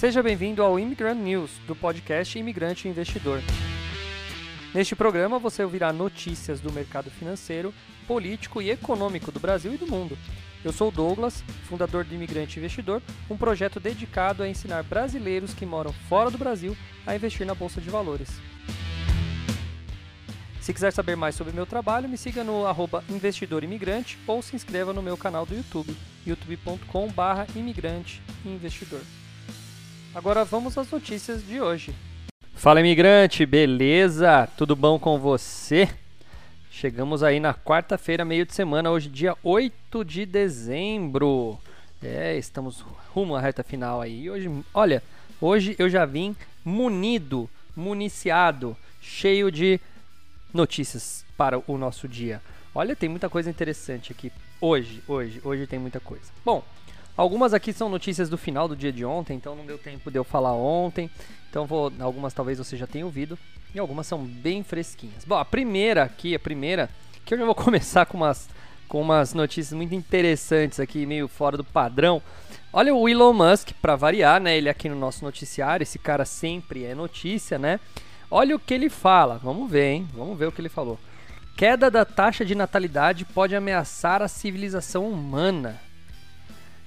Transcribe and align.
Seja 0.00 0.22
bem-vindo 0.22 0.62
ao 0.62 0.78
Immigrant 0.78 1.18
News, 1.18 1.50
do 1.66 1.76
podcast 1.76 2.38
Imigrante 2.38 2.88
Investidor. 2.88 3.42
Neste 4.74 4.96
programa 4.96 5.38
você 5.38 5.62
ouvirá 5.62 5.92
notícias 5.92 6.58
do 6.58 6.72
mercado 6.72 7.10
financeiro, 7.10 7.74
político 8.06 8.62
e 8.62 8.70
econômico 8.70 9.30
do 9.30 9.38
Brasil 9.38 9.74
e 9.74 9.76
do 9.76 9.86
mundo. 9.86 10.16
Eu 10.64 10.72
sou 10.72 10.90
Douglas, 10.90 11.44
fundador 11.64 12.02
do 12.02 12.14
Imigrante 12.14 12.58
Investidor, 12.58 13.02
um 13.28 13.36
projeto 13.36 13.78
dedicado 13.78 14.42
a 14.42 14.48
ensinar 14.48 14.84
brasileiros 14.84 15.52
que 15.52 15.66
moram 15.66 15.92
fora 16.08 16.30
do 16.30 16.38
Brasil 16.38 16.74
a 17.06 17.14
investir 17.14 17.46
na 17.46 17.54
Bolsa 17.54 17.78
de 17.78 17.90
Valores. 17.90 18.30
Se 20.62 20.72
quiser 20.72 20.94
saber 20.94 21.14
mais 21.14 21.34
sobre 21.34 21.52
meu 21.52 21.66
trabalho, 21.66 22.08
me 22.08 22.16
siga 22.16 22.42
no 22.42 22.64
investidorimigrante 23.10 24.18
ou 24.26 24.40
se 24.40 24.56
inscreva 24.56 24.94
no 24.94 25.02
meu 25.02 25.18
canal 25.18 25.44
do 25.44 25.54
YouTube, 25.54 25.94
youtube.com.br 26.24 27.52
imigrante 27.54 28.22
investidor. 28.46 29.02
Agora 30.12 30.44
vamos 30.44 30.76
às 30.76 30.90
notícias 30.90 31.46
de 31.46 31.60
hoje. 31.60 31.94
Fala 32.54 32.80
imigrante, 32.80 33.46
beleza? 33.46 34.48
Tudo 34.56 34.74
bom 34.74 34.98
com 34.98 35.16
você? 35.20 35.88
Chegamos 36.68 37.22
aí 37.22 37.38
na 37.38 37.54
quarta-feira, 37.54 38.24
meio 38.24 38.44
de 38.44 38.52
semana, 38.52 38.90
hoje 38.90 39.08
dia 39.08 39.36
8 39.40 40.04
de 40.04 40.26
dezembro. 40.26 41.56
É, 42.02 42.36
estamos 42.36 42.84
rumo 43.14 43.36
à 43.36 43.40
reta 43.40 43.62
final 43.62 44.00
aí. 44.00 44.28
Hoje, 44.28 44.50
olha, 44.74 45.00
hoje 45.40 45.76
eu 45.78 45.88
já 45.88 46.04
vim 46.04 46.34
munido, 46.64 47.48
municiado, 47.76 48.76
cheio 49.00 49.48
de 49.50 49.78
notícias 50.52 51.24
para 51.36 51.62
o 51.70 51.78
nosso 51.78 52.08
dia. 52.08 52.42
Olha, 52.74 52.96
tem 52.96 53.08
muita 53.08 53.28
coisa 53.28 53.48
interessante 53.48 54.10
aqui 54.10 54.32
hoje, 54.60 55.02
hoje, 55.06 55.40
hoje 55.44 55.66
tem 55.68 55.78
muita 55.78 56.00
coisa. 56.00 56.32
Bom, 56.44 56.64
algumas 57.16 57.54
aqui 57.54 57.72
são 57.72 57.88
notícias 57.88 58.28
do 58.28 58.38
final 58.38 58.68
do 58.68 58.76
dia 58.76 58.92
de 58.92 59.04
ontem, 59.04 59.34
então 59.34 59.54
não 59.54 59.66
deu 59.66 59.78
tempo 59.78 60.10
de 60.10 60.18
eu 60.18 60.24
falar 60.24 60.52
ontem. 60.54 61.10
Então 61.48 61.66
vou, 61.66 61.92
algumas 62.00 62.32
talvez 62.32 62.58
você 62.58 62.76
já 62.76 62.86
tenha 62.86 63.04
ouvido 63.04 63.38
e 63.74 63.78
algumas 63.78 64.06
são 64.06 64.22
bem 64.22 64.62
fresquinhas. 64.62 65.24
Bom, 65.24 65.36
a 65.36 65.44
primeira 65.44 66.04
aqui, 66.04 66.34
a 66.34 66.38
primeira, 66.38 66.88
que 67.24 67.34
eu 67.34 67.38
já 67.38 67.44
vou 67.44 67.54
começar 67.56 68.06
com 68.06 68.16
umas 68.16 68.48
com 68.90 69.00
umas 69.00 69.34
notícias 69.34 69.72
muito 69.72 69.94
interessantes 69.94 70.80
aqui, 70.80 71.06
meio 71.06 71.28
fora 71.28 71.56
do 71.56 71.62
padrão. 71.62 72.20
Olha 72.72 72.92
o 72.92 73.08
Elon 73.08 73.32
Musk, 73.32 73.70
para 73.80 73.94
variar, 73.94 74.40
né? 74.40 74.56
Ele 74.56 74.68
aqui 74.68 74.88
no 74.88 74.96
nosso 74.96 75.24
noticiário, 75.24 75.84
esse 75.84 75.96
cara 75.96 76.24
sempre 76.24 76.84
é 76.84 76.92
notícia, 76.92 77.56
né? 77.56 77.78
Olha 78.28 78.56
o 78.56 78.58
que 78.58 78.74
ele 78.74 78.88
fala. 78.88 79.38
Vamos 79.38 79.70
ver, 79.70 79.92
hein? 79.92 80.08
Vamos 80.12 80.36
ver 80.36 80.46
o 80.46 80.52
que 80.52 80.60
ele 80.60 80.68
falou. 80.68 80.98
Queda 81.56 81.88
da 81.88 82.04
taxa 82.04 82.44
de 82.44 82.54
natalidade 82.54 83.24
pode 83.24 83.54
ameaçar 83.54 84.22
a 84.22 84.28
civilização 84.28 85.08
humana. 85.08 85.80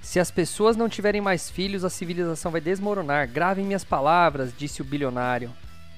Se 0.04 0.20
as 0.20 0.30
pessoas 0.30 0.76
não 0.76 0.86
tiverem 0.86 1.22
mais 1.22 1.48
filhos, 1.48 1.82
a 1.82 1.88
civilização 1.88 2.52
vai 2.52 2.60
desmoronar. 2.60 3.26
Gravem 3.26 3.64
minhas 3.64 3.82
palavras, 3.82 4.52
disse 4.56 4.82
o 4.82 4.84
bilionário. 4.84 5.50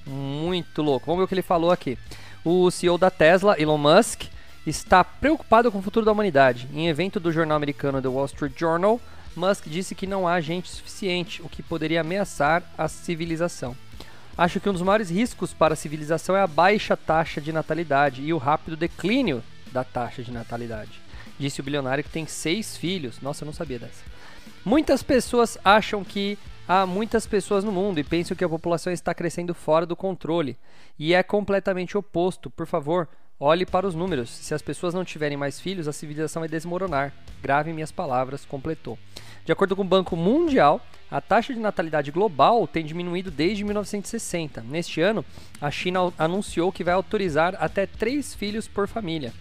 Muito 0.07 0.81
louco. 0.81 1.05
Vamos 1.05 1.19
ver 1.19 1.25
o 1.25 1.27
que 1.27 1.33
ele 1.33 1.41
falou 1.41 1.71
aqui. 1.71 1.99
O 2.43 2.71
CEO 2.71 2.97
da 2.97 3.11
Tesla, 3.11 3.61
Elon 3.61 3.77
Musk, 3.77 4.23
está 4.65 5.03
preocupado 5.03 5.69
com 5.69 5.79
o 5.79 5.81
futuro 5.81 6.05
da 6.05 6.13
humanidade. 6.13 6.69
Em 6.73 6.87
evento 6.87 7.19
do 7.19 7.33
jornal 7.33 7.57
americano 7.57 8.01
The 8.01 8.07
Wall 8.07 8.25
Street 8.25 8.57
Journal, 8.57 8.99
Musk 9.35 9.67
disse 9.67 9.93
que 9.93 10.07
não 10.07 10.25
há 10.25 10.39
gente 10.39 10.69
suficiente, 10.71 11.41
o 11.41 11.49
que 11.49 11.61
poderia 11.61 11.99
ameaçar 11.99 12.63
a 12.77 12.87
civilização. 12.87 13.75
Acho 14.37 14.61
que 14.61 14.69
um 14.69 14.73
dos 14.73 14.81
maiores 14.81 15.09
riscos 15.09 15.53
para 15.53 15.73
a 15.73 15.77
civilização 15.77 16.35
é 16.35 16.41
a 16.41 16.47
baixa 16.47 16.95
taxa 16.95 17.41
de 17.41 17.51
natalidade 17.51 18.23
e 18.23 18.33
o 18.33 18.37
rápido 18.37 18.77
declínio 18.77 19.43
da 19.71 19.83
taxa 19.83 20.23
de 20.23 20.31
natalidade, 20.31 21.01
disse 21.39 21.61
o 21.61 21.63
bilionário 21.63 22.03
que 22.03 22.09
tem 22.09 22.25
seis 22.25 22.77
filhos. 22.77 23.21
Nossa, 23.21 23.43
eu 23.43 23.45
não 23.45 23.53
sabia 23.53 23.79
dessa. 23.79 24.03
Muitas 24.65 25.01
pessoas 25.01 25.57
acham 25.63 26.03
que 26.03 26.37
há 26.67 26.85
muitas 26.85 27.25
pessoas 27.25 27.63
no 27.63 27.71
mundo 27.71 27.99
e 27.99 28.03
pensam 28.03 28.35
que 28.35 28.43
a 28.43 28.49
população 28.49 28.91
está 28.91 29.13
crescendo 29.13 29.53
fora 29.53 29.85
do 29.85 29.95
controle. 29.95 30.57
E 30.99 31.13
é 31.13 31.23
completamente 31.23 31.97
oposto. 31.97 32.49
Por 32.49 32.67
favor, 32.67 33.07
olhe 33.39 33.65
para 33.65 33.87
os 33.87 33.95
números. 33.95 34.29
Se 34.29 34.53
as 34.53 34.61
pessoas 34.61 34.93
não 34.93 35.05
tiverem 35.05 35.37
mais 35.37 35.59
filhos, 35.59 35.87
a 35.87 35.93
civilização 35.93 36.41
vai 36.41 36.49
desmoronar. 36.49 37.13
Grave 37.41 37.71
minhas 37.71 37.91
palavras, 37.91 38.45
completou. 38.45 38.97
De 39.45 39.51
acordo 39.53 39.77
com 39.77 39.83
o 39.83 39.85
Banco 39.85 40.17
Mundial, 40.17 40.85
a 41.09 41.21
taxa 41.21 41.53
de 41.53 41.59
natalidade 41.59 42.11
global 42.11 42.67
tem 42.67 42.83
diminuído 42.83 43.31
desde 43.31 43.63
1960. 43.63 44.61
Neste 44.61 44.99
ano, 44.99 45.23
a 45.61 45.71
China 45.71 46.11
anunciou 46.17 46.69
que 46.71 46.83
vai 46.83 46.93
autorizar 46.93 47.55
até 47.57 47.85
três 47.85 48.35
filhos 48.35 48.67
por 48.67 48.89
família. 48.89 49.31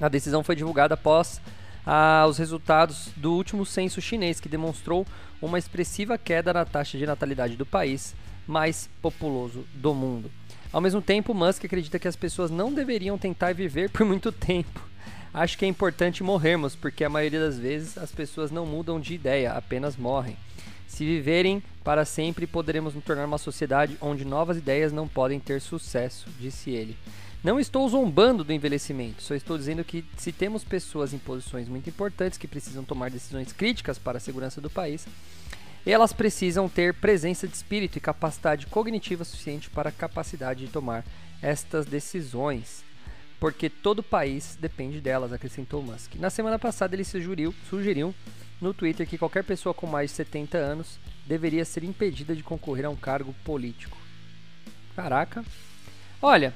A 0.00 0.08
decisão 0.08 0.42
foi 0.42 0.56
divulgada 0.56 0.94
após 0.94 1.40
ah, 1.84 2.26
os 2.28 2.38
resultados 2.38 3.10
do 3.16 3.32
último 3.32 3.64
censo 3.64 4.00
chinês, 4.00 4.40
que 4.40 4.48
demonstrou 4.48 5.06
uma 5.40 5.58
expressiva 5.58 6.18
queda 6.18 6.52
na 6.52 6.64
taxa 6.64 6.98
de 6.98 7.06
natalidade 7.06 7.56
do 7.56 7.66
país 7.66 8.14
mais 8.46 8.88
populoso 9.02 9.64
do 9.74 9.94
mundo. 9.94 10.30
Ao 10.72 10.80
mesmo 10.80 11.00
tempo, 11.00 11.34
Musk 11.34 11.64
acredita 11.64 11.98
que 11.98 12.08
as 12.08 12.16
pessoas 12.16 12.50
não 12.50 12.72
deveriam 12.72 13.16
tentar 13.16 13.54
viver 13.54 13.90
por 13.90 14.04
muito 14.04 14.30
tempo 14.30 14.80
Acho 15.36 15.58
que 15.58 15.66
é 15.66 15.68
importante 15.68 16.22
morrermos, 16.22 16.74
porque 16.74 17.04
a 17.04 17.10
maioria 17.10 17.38
das 17.38 17.58
vezes 17.58 17.98
as 17.98 18.10
pessoas 18.10 18.50
não 18.50 18.64
mudam 18.64 18.98
de 18.98 19.12
ideia, 19.12 19.52
apenas 19.52 19.94
morrem. 19.94 20.34
Se 20.88 21.04
viverem 21.04 21.62
para 21.84 22.06
sempre, 22.06 22.46
poderemos 22.46 22.94
nos 22.94 23.04
tornar 23.04 23.26
uma 23.26 23.36
sociedade 23.36 23.98
onde 24.00 24.24
novas 24.24 24.56
ideias 24.56 24.94
não 24.94 25.06
podem 25.06 25.38
ter 25.38 25.60
sucesso, 25.60 26.26
disse 26.40 26.70
ele. 26.70 26.96
Não 27.46 27.60
estou 27.60 27.88
zombando 27.88 28.42
do 28.42 28.52
envelhecimento, 28.52 29.22
só 29.22 29.32
estou 29.32 29.56
dizendo 29.56 29.84
que 29.84 30.04
se 30.16 30.32
temos 30.32 30.64
pessoas 30.64 31.14
em 31.14 31.18
posições 31.18 31.68
muito 31.68 31.88
importantes 31.88 32.36
que 32.36 32.48
precisam 32.48 32.82
tomar 32.82 33.08
decisões 33.08 33.52
críticas 33.52 34.00
para 34.00 34.18
a 34.18 34.20
segurança 34.20 34.60
do 34.60 34.68
país, 34.68 35.06
elas 35.86 36.12
precisam 36.12 36.68
ter 36.68 36.92
presença 36.94 37.46
de 37.46 37.54
espírito 37.54 37.98
e 37.98 38.00
capacidade 38.00 38.66
cognitiva 38.66 39.22
suficiente 39.22 39.70
para 39.70 39.90
a 39.90 39.92
capacidade 39.92 40.66
de 40.66 40.72
tomar 40.72 41.04
estas 41.40 41.86
decisões 41.86 42.84
porque 43.38 43.70
todo 43.70 44.00
o 44.00 44.02
país 44.02 44.58
depende 44.60 45.00
delas, 45.00 45.32
acrescentou 45.32 45.80
Musk. 45.80 46.16
Na 46.16 46.30
semana 46.30 46.58
passada, 46.58 46.96
ele 46.96 47.04
sugeriu, 47.04 47.54
sugeriu 47.70 48.12
no 48.60 48.74
Twitter 48.74 49.06
que 49.06 49.16
qualquer 49.16 49.44
pessoa 49.44 49.72
com 49.72 49.86
mais 49.86 50.10
de 50.10 50.16
70 50.16 50.58
anos 50.58 50.98
deveria 51.24 51.64
ser 51.64 51.84
impedida 51.84 52.34
de 52.34 52.42
concorrer 52.42 52.86
a 52.86 52.90
um 52.90 52.96
cargo 52.96 53.32
político. 53.44 53.96
Caraca. 54.96 55.44
Olha, 56.20 56.52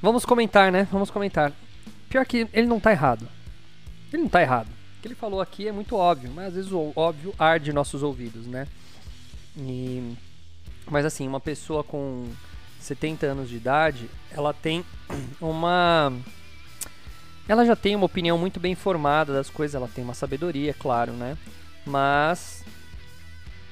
vamos 0.00 0.24
comentar, 0.24 0.70
né? 0.70 0.86
Vamos 0.90 1.10
comentar. 1.10 1.52
Pior 2.08 2.24
que 2.24 2.48
ele 2.52 2.66
não 2.66 2.80
tá 2.80 2.92
errado. 2.92 3.28
Ele 4.12 4.22
não 4.22 4.28
tá 4.28 4.40
errado. 4.40 4.68
O 4.68 5.02
que 5.02 5.08
ele 5.08 5.14
falou 5.14 5.40
aqui 5.40 5.68
é 5.68 5.72
muito 5.72 5.96
óbvio, 5.96 6.30
mas 6.34 6.48
às 6.48 6.54
vezes 6.54 6.72
o 6.72 6.92
óbvio 6.94 7.34
arde 7.38 7.72
nossos 7.72 8.02
ouvidos, 8.02 8.46
né? 8.46 8.66
E... 9.56 10.14
Mas 10.88 11.04
assim, 11.04 11.26
uma 11.26 11.40
pessoa 11.40 11.82
com 11.82 12.28
70 12.80 13.26
anos 13.26 13.48
de 13.48 13.56
idade, 13.56 14.08
ela 14.30 14.52
tem 14.52 14.84
uma. 15.40 16.12
Ela 17.48 17.64
já 17.64 17.76
tem 17.76 17.94
uma 17.94 18.06
opinião 18.06 18.38
muito 18.38 18.58
bem 18.58 18.74
formada 18.74 19.32
das 19.32 19.50
coisas, 19.50 19.74
ela 19.74 19.88
tem 19.88 20.02
uma 20.02 20.14
sabedoria, 20.14 20.74
claro, 20.74 21.12
né? 21.12 21.36
Mas 21.84 22.64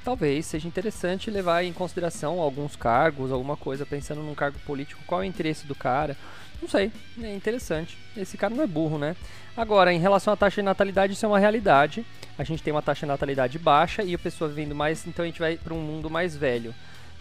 talvez 0.05 0.47
seja 0.47 0.69
interessante 0.69 1.31
levar 1.31 1.65
em 1.65 1.73
consideração 1.73 2.41
alguns 2.41 2.77
cargos, 2.77 3.33
alguma 3.33 3.57
coisa, 3.57 3.87
pensando 3.87 4.23
num 4.23 4.35
cargo 4.35 4.59
político, 4.61 5.03
qual 5.07 5.23
é 5.23 5.25
o 5.25 5.29
interesse 5.29 5.67
do 5.67 5.75
cara. 5.75 6.17
Não 6.61 6.69
sei, 6.69 6.93
é 7.21 7.35
interessante. 7.35 7.99
Esse 8.17 8.37
cara 8.37 8.55
não 8.55 8.63
é 8.63 8.67
burro, 8.67 8.99
né? 8.99 9.17
Agora, 9.57 9.93
em 9.93 9.99
relação 9.99 10.33
à 10.33 10.37
taxa 10.37 10.61
de 10.61 10.65
natalidade, 10.65 11.13
isso 11.13 11.25
é 11.25 11.29
uma 11.29 11.39
realidade. 11.39 12.05
A 12.39 12.45
gente 12.45 12.63
tem 12.63 12.73
uma 12.73 12.83
taxa 12.83 13.07
de 13.07 13.13
natalidade 13.13 13.59
baixa 13.59 14.03
e 14.03 14.15
a 14.15 14.19
pessoa 14.19 14.49
vivendo 14.49 14.75
mais, 14.75 15.07
então 15.07 15.25
a 15.25 15.27
gente 15.27 15.41
vai 15.41 15.57
para 15.57 15.75
um 15.75 15.81
mundo 15.81 16.11
mais 16.11 16.37
velho 16.37 16.75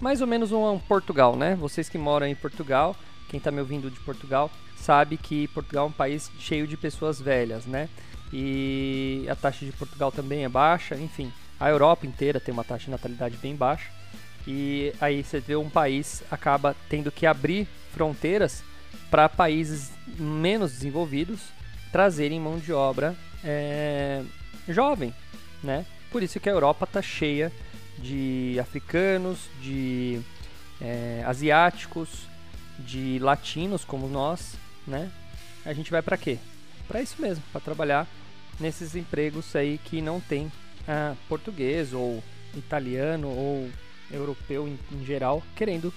mais 0.04 0.20
ou 0.20 0.28
menos 0.28 0.52
um, 0.52 0.78
Portugal, 0.80 1.36
né? 1.36 1.56
Vocês 1.56 1.88
que 1.88 1.98
moram 1.98 2.28
em 2.28 2.36
Portugal, 2.36 2.94
quem 3.30 3.38
está 3.38 3.52
me 3.52 3.60
ouvindo 3.60 3.90
de 3.90 4.00
Portugal, 4.02 4.52
sabe 4.76 5.16
que 5.16 5.48
Portugal 5.48 5.86
é 5.86 5.90
um 5.90 5.94
país 5.94 6.30
cheio 6.40 6.68
de 6.68 6.76
pessoas 6.76 7.22
velhas, 7.22 7.66
né? 7.66 7.88
E 8.32 9.26
a 9.30 9.36
taxa 9.36 9.66
de 9.66 9.72
Portugal 9.72 10.12
também 10.12 10.44
é 10.44 10.50
baixa, 10.50 10.96
enfim, 10.96 11.32
a 11.60 11.70
Europa 11.70 12.06
inteira 12.06 12.40
tem 12.40 12.54
uma 12.54 12.64
taxa 12.64 12.86
de 12.86 12.92
natalidade 12.92 13.38
bem 13.38 13.56
baixa. 13.56 13.90
E 14.46 14.94
aí 15.00 15.24
você 15.24 15.40
vê 15.40 15.56
um 15.56 15.70
país 15.70 16.22
acaba 16.30 16.76
tendo 16.90 17.12
que 17.12 17.26
abrir 17.26 17.68
fronteiras 17.94 18.64
para 19.10 19.30
países 19.30 19.92
menos 20.18 20.72
desenvolvidos 20.72 21.40
trazerem 21.92 22.40
mão 22.40 22.58
de 22.58 22.74
obra 22.74 23.16
é, 23.44 24.24
jovem, 24.68 25.14
né? 25.64 25.86
Por 26.12 26.24
isso 26.24 26.40
que 26.40 26.50
a 26.50 26.52
Europa 26.52 26.86
está 26.86 27.02
cheia 27.02 27.52
de 28.00 28.58
africanos, 28.60 29.48
de 29.62 30.20
é, 30.82 31.24
asiáticos, 31.26 32.28
de 32.80 33.20
latinos 33.20 33.86
como 33.86 34.08
nós, 34.08 34.56
né? 34.88 35.12
A 35.66 35.72
gente 35.72 35.92
vai 35.92 36.02
para 36.02 36.18
quê? 36.18 36.40
Para 36.88 37.02
isso 37.02 37.22
mesmo, 37.22 37.44
para 37.52 37.62
trabalhar 37.62 38.08
nesses 38.60 38.96
empregos 38.96 39.56
aí 39.56 39.80
que 39.86 40.02
não 40.02 40.20
tem 40.20 40.52
ah, 40.88 41.16
português 41.28 41.94
ou 41.94 42.24
italiano 42.56 43.28
ou 43.28 43.70
europeu 44.12 44.68
em, 44.68 44.78
em 44.92 45.06
geral 45.06 45.42
querendo 45.56 45.94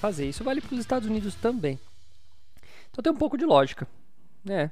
fazer. 0.00 0.28
Isso 0.28 0.44
vale 0.44 0.60
para 0.60 0.74
os 0.74 0.80
Estados 0.80 1.08
Unidos 1.08 1.34
também. 1.34 1.78
Então 2.90 3.02
tem 3.02 3.12
um 3.12 3.16
pouco 3.16 3.36
de 3.36 3.44
lógica, 3.44 3.86
né? 4.44 4.70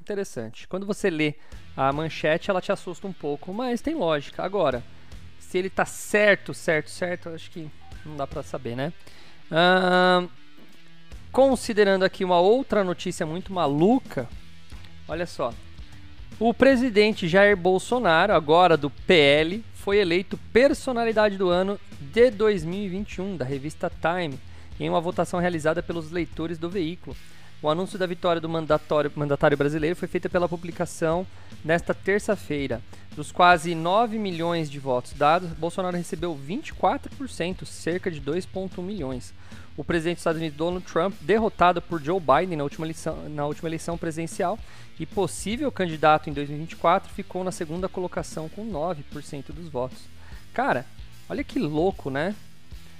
Interessante. 0.00 0.66
Quando 0.66 0.86
você 0.86 1.10
lê 1.10 1.34
a 1.76 1.92
manchete, 1.92 2.50
ela 2.50 2.60
te 2.60 2.72
assusta 2.72 3.06
um 3.06 3.12
pouco, 3.12 3.52
mas 3.52 3.80
tem 3.80 3.94
lógica. 3.94 4.42
Agora, 4.42 4.82
se 5.38 5.58
ele 5.58 5.70
tá 5.70 5.84
certo, 5.84 6.52
certo, 6.52 6.90
certo, 6.90 7.28
acho 7.28 7.50
que 7.50 7.70
não 8.04 8.16
dá 8.16 8.26
para 8.26 8.42
saber, 8.42 8.76
né? 8.76 8.92
Considerando 11.30 12.04
aqui 12.04 12.24
uma 12.24 12.40
outra 12.40 12.82
notícia 12.82 13.24
muito 13.24 13.52
maluca, 13.52 14.28
olha 15.08 15.26
só. 15.26 15.54
O 16.42 16.54
presidente 16.54 17.28
Jair 17.28 17.54
Bolsonaro, 17.54 18.32
agora 18.32 18.74
do 18.74 18.88
PL, 18.88 19.62
foi 19.74 19.98
eleito 19.98 20.38
personalidade 20.50 21.36
do 21.36 21.50
ano 21.50 21.78
de 22.00 22.30
2021 22.30 23.36
da 23.36 23.44
revista 23.44 23.92
Time, 24.00 24.40
em 24.80 24.88
uma 24.88 25.02
votação 25.02 25.38
realizada 25.38 25.82
pelos 25.82 26.10
leitores 26.10 26.56
do 26.56 26.70
veículo. 26.70 27.14
O 27.60 27.68
anúncio 27.68 27.98
da 27.98 28.06
vitória 28.06 28.40
do 28.40 28.48
mandatário 28.48 29.58
brasileiro 29.58 29.94
foi 29.94 30.08
feita 30.08 30.30
pela 30.30 30.48
publicação 30.48 31.26
nesta 31.62 31.92
terça-feira. 31.92 32.80
Dos 33.20 33.30
quase 33.30 33.74
9 33.74 34.18
milhões 34.18 34.70
de 34.70 34.78
votos 34.78 35.12
dados, 35.12 35.50
Bolsonaro 35.50 35.94
recebeu 35.94 36.34
24%, 36.34 37.66
cerca 37.66 38.10
de 38.10 38.18
2,1 38.18 38.82
milhões. 38.82 39.34
O 39.76 39.84
presidente 39.84 40.14
dos 40.14 40.20
Estados 40.22 40.40
Unidos, 40.40 40.56
Donald 40.56 40.86
Trump, 40.86 41.14
derrotado 41.20 41.82
por 41.82 42.02
Joe 42.02 42.18
Biden 42.18 42.56
na 42.56 42.64
última 42.64 42.86
eleição, 42.86 43.28
na 43.28 43.44
última 43.44 43.68
eleição 43.68 43.98
presidencial 43.98 44.58
e 44.98 45.04
possível 45.04 45.70
candidato 45.70 46.30
em 46.30 46.32
2024, 46.32 47.12
ficou 47.12 47.44
na 47.44 47.52
segunda 47.52 47.90
colocação 47.90 48.48
com 48.48 48.66
9% 48.66 49.52
dos 49.52 49.68
votos. 49.68 49.98
Cara, 50.54 50.86
olha 51.28 51.44
que 51.44 51.58
louco, 51.58 52.08
né? 52.08 52.34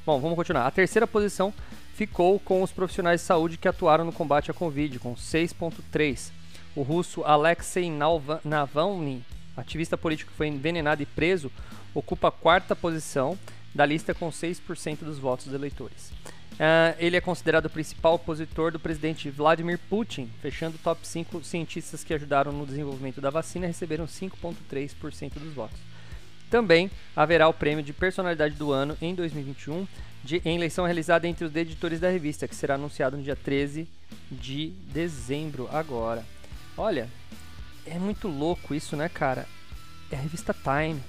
Bom, 0.04 0.20
vamos 0.20 0.36
continuar. 0.36 0.66
A 0.66 0.70
terceira 0.70 1.06
posição 1.06 1.50
ficou 1.94 2.38
com 2.38 2.62
os 2.62 2.70
profissionais 2.70 3.22
de 3.22 3.26
saúde 3.26 3.56
que 3.56 3.66
atuaram 3.66 4.04
no 4.04 4.12
combate 4.12 4.50
à 4.50 4.54
Covid, 4.54 4.98
com 4.98 5.14
6,3. 5.14 6.30
O 6.76 6.82
russo 6.82 7.24
Alexei 7.24 7.90
Navalny, 8.44 9.24
ativista 9.60 9.96
político 9.96 10.30
que 10.30 10.36
foi 10.36 10.48
envenenado 10.48 11.02
e 11.02 11.06
preso, 11.06 11.50
ocupa 11.94 12.28
a 12.28 12.32
quarta 12.32 12.74
posição 12.74 13.38
da 13.74 13.86
lista 13.86 14.14
com 14.14 14.30
6% 14.30 14.98
dos 14.98 15.18
votos 15.18 15.46
dos 15.46 15.54
eleitores. 15.54 16.12
Uh, 16.60 16.92
ele 16.98 17.16
é 17.16 17.20
considerado 17.20 17.66
o 17.66 17.70
principal 17.70 18.14
opositor 18.14 18.70
do 18.70 18.78
presidente 18.78 19.30
Vladimir 19.30 19.78
Putin, 19.88 20.30
fechando 20.42 20.76
o 20.76 20.78
top 20.78 21.06
5 21.06 21.42
cientistas 21.42 22.04
que 22.04 22.12
ajudaram 22.12 22.52
no 22.52 22.66
desenvolvimento 22.66 23.20
da 23.20 23.30
vacina 23.30 23.66
receberam 23.66 24.06
5,3% 24.06 25.38
dos 25.38 25.54
votos. 25.54 25.78
Também 26.50 26.90
haverá 27.16 27.48
o 27.48 27.54
prêmio 27.54 27.82
de 27.82 27.94
personalidade 27.94 28.56
do 28.56 28.72
ano 28.72 28.94
em 29.00 29.14
2021 29.14 29.86
de, 30.22 30.42
em 30.44 30.56
eleição 30.56 30.84
realizada 30.84 31.26
entre 31.26 31.44
os 31.46 31.54
editores 31.54 32.00
da 32.00 32.10
revista, 32.10 32.46
que 32.46 32.54
será 32.54 32.74
anunciado 32.74 33.16
no 33.16 33.22
dia 33.22 33.36
13 33.36 33.88
de 34.30 34.68
dezembro 34.92 35.68
agora. 35.72 36.26
Olha, 36.76 37.08
é 37.86 37.98
muito 37.98 38.28
louco 38.28 38.74
isso, 38.74 38.96
né, 38.96 39.08
cara? 39.08 39.46
É 40.10 40.16
a 40.16 40.20
revista 40.20 40.54
Time. 40.54 41.00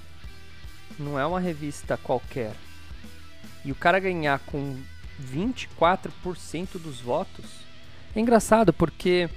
Não 0.98 1.18
é 1.18 1.26
uma 1.26 1.40
revista 1.40 1.96
qualquer. 1.96 2.54
E 3.64 3.72
o 3.72 3.74
cara 3.74 3.98
ganhar 3.98 4.38
com 4.40 4.80
24% 5.20 6.78
dos 6.78 7.00
votos. 7.00 7.46
É 8.14 8.20
engraçado 8.20 8.72
porque 8.72 9.28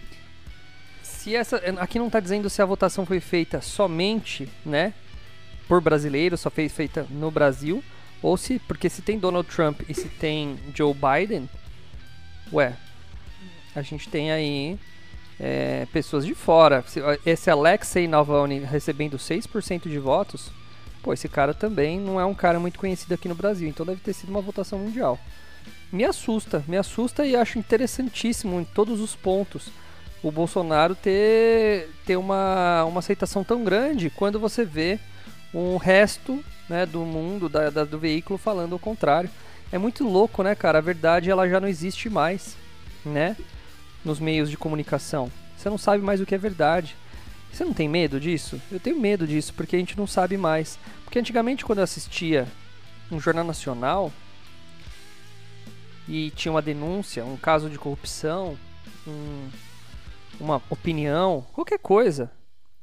se 1.01 1.35
essa 1.35 1.57
aqui 1.79 1.97
não 1.97 2.07
está 2.07 2.19
dizendo 2.19 2.49
se 2.49 2.61
a 2.61 2.65
votação 2.65 3.05
foi 3.05 3.19
feita 3.19 3.61
somente, 3.61 4.49
né, 4.65 4.93
por 5.67 5.81
brasileiros, 5.81 6.41
só 6.41 6.49
fez 6.49 6.71
feita 6.73 7.05
no 7.09 7.31
Brasil, 7.31 7.83
ou 8.21 8.38
se, 8.38 8.59
porque 8.59 8.89
se 8.89 9.01
tem 9.01 9.19
Donald 9.19 9.47
Trump 9.47 9.81
e 9.88 9.93
se 9.93 10.07
tem 10.07 10.57
Joe 10.73 10.93
Biden, 10.93 11.49
ué, 12.51 12.75
a 13.75 13.81
gente 13.81 14.09
tem 14.09 14.31
aí 14.31 14.79
é, 15.39 15.87
pessoas 15.91 16.25
de 16.25 16.33
fora. 16.33 16.83
Esse 17.25 17.49
Alexei 17.49 18.07
Navalny 18.07 18.59
recebendo 18.59 19.17
6% 19.17 19.89
de 19.89 19.99
votos, 19.99 20.51
pô, 21.01 21.13
esse 21.13 21.27
cara 21.27 21.53
também 21.53 21.99
não 21.99 22.19
é 22.19 22.25
um 22.25 22.33
cara 22.33 22.59
muito 22.59 22.79
conhecido 22.79 23.13
aqui 23.13 23.27
no 23.27 23.35
Brasil, 23.35 23.67
então 23.67 23.85
deve 23.85 24.01
ter 24.01 24.13
sido 24.13 24.29
uma 24.29 24.41
votação 24.41 24.79
mundial. 24.79 25.19
Me 25.91 26.03
assusta, 26.03 26.63
me 26.67 26.77
assusta 26.77 27.25
e 27.25 27.35
acho 27.35 27.59
interessantíssimo 27.59 28.59
em 28.59 28.63
todos 28.63 28.99
os 28.99 29.15
pontos 29.15 29.69
o 30.23 30.31
Bolsonaro 30.31 30.95
ter, 30.95 31.89
ter 32.05 32.17
uma, 32.17 32.83
uma 32.85 32.99
aceitação 32.99 33.43
tão 33.43 33.63
grande 33.63 34.09
quando 34.09 34.39
você 34.39 34.65
vê 34.65 34.99
um 35.53 35.77
resto 35.77 36.43
né, 36.67 36.85
do 36.85 37.01
mundo, 37.01 37.47
da, 37.47 37.69
da, 37.69 37.83
do 37.83 37.99
veículo 37.99 38.38
falando 38.39 38.75
o 38.75 38.79
contrário. 38.79 39.29
É 39.71 39.77
muito 39.77 40.03
louco, 40.03 40.41
né, 40.41 40.55
cara? 40.55 40.79
A 40.79 40.81
verdade 40.81 41.29
ela 41.29 41.47
já 41.47 41.59
não 41.59 41.67
existe 41.67 42.09
mais, 42.09 42.57
né? 43.05 43.35
Nos 44.05 44.19
meios 44.19 44.49
de 44.49 44.57
comunicação. 44.57 45.29
Você 45.57 45.69
não 45.69 45.77
sabe 45.77 46.01
mais 46.01 46.21
o 46.21 46.25
que 46.25 46.35
é 46.35 46.37
verdade. 46.37 46.95
Você 47.51 47.65
não 47.65 47.73
tem 47.73 47.89
medo 47.89 48.19
disso? 48.19 48.61
Eu 48.71 48.79
tenho 48.79 48.99
medo 48.99 49.25
disso, 49.25 49.53
porque 49.53 49.75
a 49.75 49.79
gente 49.79 49.97
não 49.97 50.05
sabe 50.05 50.37
mais. 50.37 50.77
Porque 51.03 51.19
antigamente, 51.19 51.65
quando 51.65 51.79
eu 51.79 51.83
assistia 51.83 52.47
um 53.11 53.19
jornal 53.19 53.43
nacional 53.43 54.11
e 56.07 56.31
tinha 56.31 56.51
uma 56.51 56.61
denúncia, 56.61 57.25
um 57.25 57.37
caso 57.37 57.69
de 57.69 57.79
corrupção, 57.79 58.57
um, 59.07 59.49
uma 60.39 60.61
opinião, 60.69 61.45
qualquer 61.53 61.79
coisa, 61.79 62.31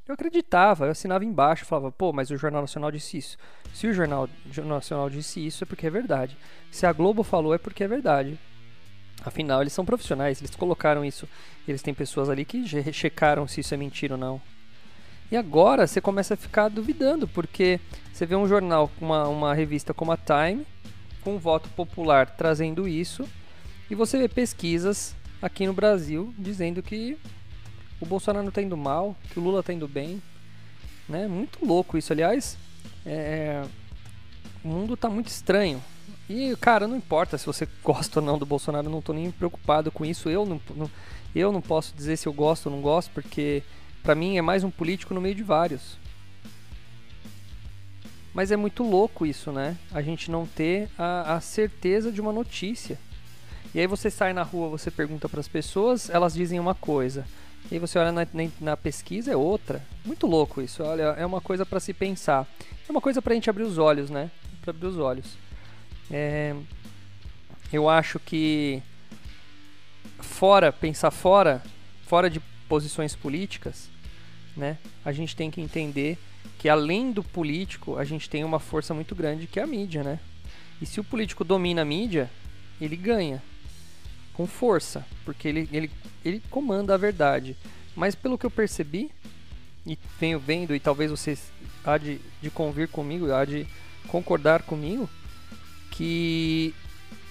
eu 0.09 0.15
acreditava, 0.15 0.87
eu 0.87 0.91
assinava 0.91 1.25
embaixo, 1.25 1.65
falava, 1.65 1.93
pô, 1.93 2.13
mas 2.13 2.31
o 2.31 2.37
Jornal 2.37 2.63
Nacional 2.63 2.91
disse 2.91 3.19
isso. 3.19 3.37
Se 3.73 3.87
o 3.87 3.95
Jornal 3.95 4.29
Nacional 4.65 5.09
disse 5.09 5.45
isso, 5.45 5.65
é 5.65 5.67
porque 5.67 5.87
é 5.87 5.91
verdade. 5.91 6.37
Se 6.71 6.87
a 6.87 6.93
Globo 6.93 7.23
falou, 7.23 7.55
é 7.55 7.59
porque 7.59 7.85
é 7.85 7.89
verdade. 7.89 8.39
Afinal, 9.25 9.61
eles 9.61 9.73
são 9.73 9.85
profissionais, 9.85 10.41
eles 10.41 10.55
colocaram 10.55 11.05
isso. 11.05 11.29
Eles 11.67 11.83
têm 11.83 11.95
pessoas 11.95 12.29
ali 12.29 12.45
que 12.45 12.65
checaram 12.93 13.47
se 13.47 13.61
isso 13.61 13.73
é 13.73 13.77
mentira 13.77 14.15
ou 14.15 14.21
não. 14.21 14.41
E 15.31 15.37
agora 15.37 15.87
você 15.87 16.01
começa 16.01 16.35
a 16.35 16.37
ficar 16.37 16.69
duvidando, 16.69 17.27
porque 17.27 17.81
você 18.13 18.27
vê 18.27 18.37
um 18.37 18.47
jornal, 18.47 18.91
uma, 19.01 19.27
uma 19.29 19.55
revista 19.55 19.95
como 19.95 20.13
a 20.13 20.17
Time, 20.17 20.67
com 21.23 21.37
um 21.37 21.39
voto 21.39 21.69
popular 21.71 22.27
trazendo 22.27 22.87
isso, 22.87 23.27
e 23.91 23.95
você 23.95 24.19
vê 24.19 24.29
pesquisas 24.29 25.15
aqui 25.41 25.67
no 25.67 25.73
Brasil 25.73 26.35
dizendo 26.39 26.83
que 26.83 27.17
o 28.01 28.05
Bolsonaro 28.05 28.49
está 28.49 28.61
indo 28.61 28.77
mal, 28.77 29.17
que 29.31 29.39
o 29.39 29.43
Lula 29.43 29.61
está 29.61 29.73
indo 29.73 29.87
bem. 29.87 30.21
Né? 31.09 31.29
Muito 31.29 31.65
louco 31.65 31.97
isso. 31.97 32.13
Aliás, 32.13 32.59
é... 33.07 33.63
o 34.65 34.69
mundo 34.69 34.95
está 34.95 35.09
muito 35.09 35.29
estranho. 35.29 35.83
E, 36.33 36.57
cara, 36.57 36.89
não 36.89 36.97
importa 36.97 37.37
se 37.37 37.45
você 37.45 37.69
gosta 37.85 38.21
ou 38.21 38.25
não 38.25 38.39
do 38.39 38.47
Bolsonaro, 38.47 38.87
eu 38.87 38.91
não 38.91 39.01
estou 39.01 39.15
nem 39.15 39.31
preocupado 39.31 39.93
com 39.93 40.03
isso. 40.03 40.31
Eu 40.31 40.47
não, 40.47 40.59
não, 40.75 40.91
eu 41.35 41.53
não 41.53 41.61
posso 41.61 41.95
dizer 41.95 42.17
se 42.17 42.27
eu 42.27 42.33
gosto 42.33 42.67
ou 42.67 42.73
não 42.73 42.81
gosto, 42.81 43.11
porque 43.11 43.63
para 44.03 44.15
mim 44.15 44.39
é 44.39 44.43
mais 44.43 44.65
um 44.65 44.71
político 44.71 45.13
no 45.13 45.21
meio 45.21 45.35
de 45.35 45.43
vários. 45.43 45.99
Mas 48.33 48.51
é 48.51 48.57
muito 48.57 48.83
louco 48.83 49.27
isso, 49.27 49.53
né? 49.53 49.77
A 49.93 50.01
gente 50.01 50.31
não 50.31 50.47
ter 50.47 50.89
a, 50.97 51.35
a 51.35 51.41
certeza 51.43 52.11
de 52.11 52.19
uma 52.19 52.33
notícia. 52.33 52.99
E 53.75 53.81
aí 53.81 53.87
você 53.87 54.11
sai 54.11 54.33
na 54.33 54.43
rua, 54.43 54.71
você 54.71 54.91
pergunta 54.91 55.29
para 55.29 55.41
as 55.41 55.49
pessoas, 55.49 56.09
elas 56.09 56.33
dizem 56.33 56.59
uma 56.59 56.75
coisa. 56.75 57.27
E 57.71 57.75
aí 57.75 57.79
você 57.79 57.99
olha 57.99 58.11
na, 58.11 58.27
na, 58.33 58.51
na, 58.59 58.77
pesquisa, 58.77 59.33
é 59.33 59.37
outra. 59.37 59.85
Muito 60.03 60.27
louco 60.27 60.63
isso, 60.63 60.83
olha, 60.83 61.15
é 61.19 61.27
uma 61.27 61.43
coisa 61.43 61.67
para 61.67 61.79
se 61.79 61.93
pensar. 61.93 62.47
É 62.89 62.91
uma 62.91 63.03
coisa 63.03 63.21
para 63.21 63.33
a 63.33 63.35
gente 63.35 63.51
abrir 63.51 63.65
os 63.65 63.77
olhos, 63.77 64.09
né? 64.09 64.31
Para 64.63 64.71
abrir 64.71 64.87
os 64.87 64.97
olhos. 64.97 65.37
É, 66.11 66.55
eu 67.73 67.89
acho 67.89 68.19
que 68.19 68.83
fora, 70.19 70.73
pensar 70.73 71.11
fora, 71.11 71.63
fora 72.07 72.29
de 72.29 72.41
posições 72.69 73.15
políticas, 73.15 73.89
né? 74.57 74.79
A 75.05 75.13
gente 75.13 75.35
tem 75.35 75.51
que 75.51 75.61
entender 75.61 76.19
que 76.59 76.69
além 76.69 77.13
do 77.13 77.23
político, 77.23 77.97
a 77.97 78.05
gente 78.05 78.29
tem 78.29 78.45
uma 78.45 78.59
força 78.59 78.95
muito 78.95 79.15
grande 79.15 79.47
que 79.47 79.59
é 79.59 79.63
a 79.63 79.67
mídia, 79.67 80.03
né? 80.03 80.19
E 80.81 80.87
se 80.87 81.01
o 81.01 81.05
político 81.05 81.45
domina 81.45 81.83
a 81.83 81.85
mídia, 81.85 82.31
ele 82.81 82.97
ganha 82.97 83.43
com 84.35 84.47
força, 84.47 85.07
porque 85.25 85.49
ele, 85.49 85.69
ele, 85.73 85.91
ele 86.25 86.43
comanda 86.51 86.95
a 86.95 86.97
verdade. 86.97 87.57
Mas 87.95 88.15
pelo 88.15 88.39
que 88.39 88.47
eu 88.47 88.51
percebi, 88.51 89.11
e 89.87 89.99
venho 90.19 90.39
vendo, 90.39 90.75
e 90.75 90.81
talvez 90.81 91.11
vocês 91.11 91.53
há 91.85 91.99
de, 91.99 92.21
de 92.41 92.51
convir 92.51 92.89
comigo, 92.89 93.33
há 93.33 93.45
de 93.45 93.67
concordar 94.09 94.63
comigo, 94.63 95.09
que 95.93 96.75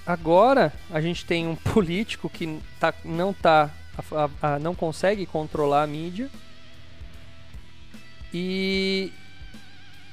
agora 0.05 0.71
a 0.89 1.01
gente 1.01 1.25
tem 1.25 1.45
um 1.45 1.55
político 1.73 2.29
que 2.29 2.61
tá, 2.79 2.93
não 3.03 3.33
tá 3.33 3.69
a, 4.41 4.53
a, 4.53 4.59
não 4.59 4.73
consegue 4.73 5.25
controlar 5.25 5.83
a 5.83 5.87
mídia 5.87 6.29
e 8.33 9.11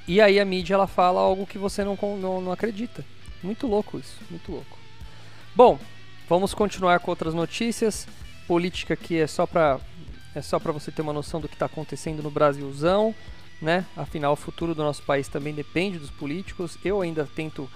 e 0.08 0.20
aí 0.20 0.40
a 0.40 0.44
mídia 0.44 0.74
ela 0.74 0.88
fala 0.88 1.20
algo 1.20 1.46
que 1.46 1.58
você 1.58 1.84
não, 1.84 1.96
não, 2.20 2.40
não 2.40 2.50
acredita 2.50 3.04
muito 3.40 3.68
louco 3.68 3.98
isso 3.98 4.16
muito 4.30 4.50
louco 4.50 4.76
bom 5.54 5.78
Vamos 6.28 6.52
continuar 6.52 7.00
com 7.00 7.10
outras 7.10 7.32
notícias. 7.32 8.06
Política 8.46 8.92
aqui 8.92 9.18
é 9.18 9.26
só 9.26 9.46
para 9.46 9.80
é 10.34 10.42
só 10.42 10.60
para 10.60 10.72
você 10.72 10.92
ter 10.92 11.00
uma 11.00 11.12
noção 11.12 11.40
do 11.40 11.48
que 11.48 11.54
está 11.54 11.64
acontecendo 11.64 12.22
no 12.22 12.30
Brasilzão, 12.30 13.14
né? 13.62 13.86
Afinal, 13.96 14.34
o 14.34 14.36
futuro 14.36 14.74
do 14.74 14.82
nosso 14.82 15.02
país 15.04 15.26
também 15.26 15.54
depende 15.54 15.98
dos 15.98 16.10
políticos. 16.10 16.76
Eu 16.84 17.00
ainda 17.00 17.26
tento 17.34 17.68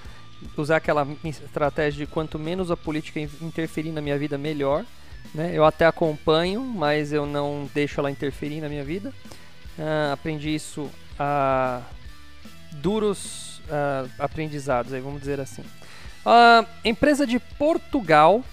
usar 0.57 0.77
aquela 0.77 1.07
estratégia 1.25 2.07
de 2.07 2.11
quanto 2.11 2.39
menos 2.39 2.71
a 2.71 2.77
política 2.77 3.21
interferir 3.21 3.93
na 3.93 4.01
minha 4.01 4.19
vida, 4.19 4.37
melhor. 4.37 4.85
Né? 5.35 5.53
Eu 5.55 5.65
até 5.65 5.87
acompanho, 5.87 6.63
mas 6.63 7.13
eu 7.13 7.27
não 7.27 7.69
deixo 7.75 8.01
ela 8.01 8.11
interferir 8.11 8.61
na 8.61 8.69
minha 8.69 8.85
vida. 8.85 9.13
Uh, 9.79 10.13
aprendi 10.13 10.55
isso 10.55 10.91
a 11.19 11.83
duros 12.73 13.59
uh, 13.61 14.11
aprendizados, 14.19 14.93
aí, 14.93 15.01
vamos 15.01 15.21
dizer 15.21 15.41
assim. 15.41 15.63
Uh, 16.25 16.67
empresa 16.85 17.27
de 17.27 17.39
Portugal 17.39 18.45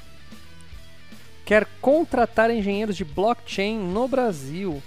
quer 1.46 1.68
contratar 1.82 2.52
engenheiros 2.52 2.96
de 2.96 3.04
blockchain 3.04 3.78
no 3.78 4.08
Brasil. 4.08 4.82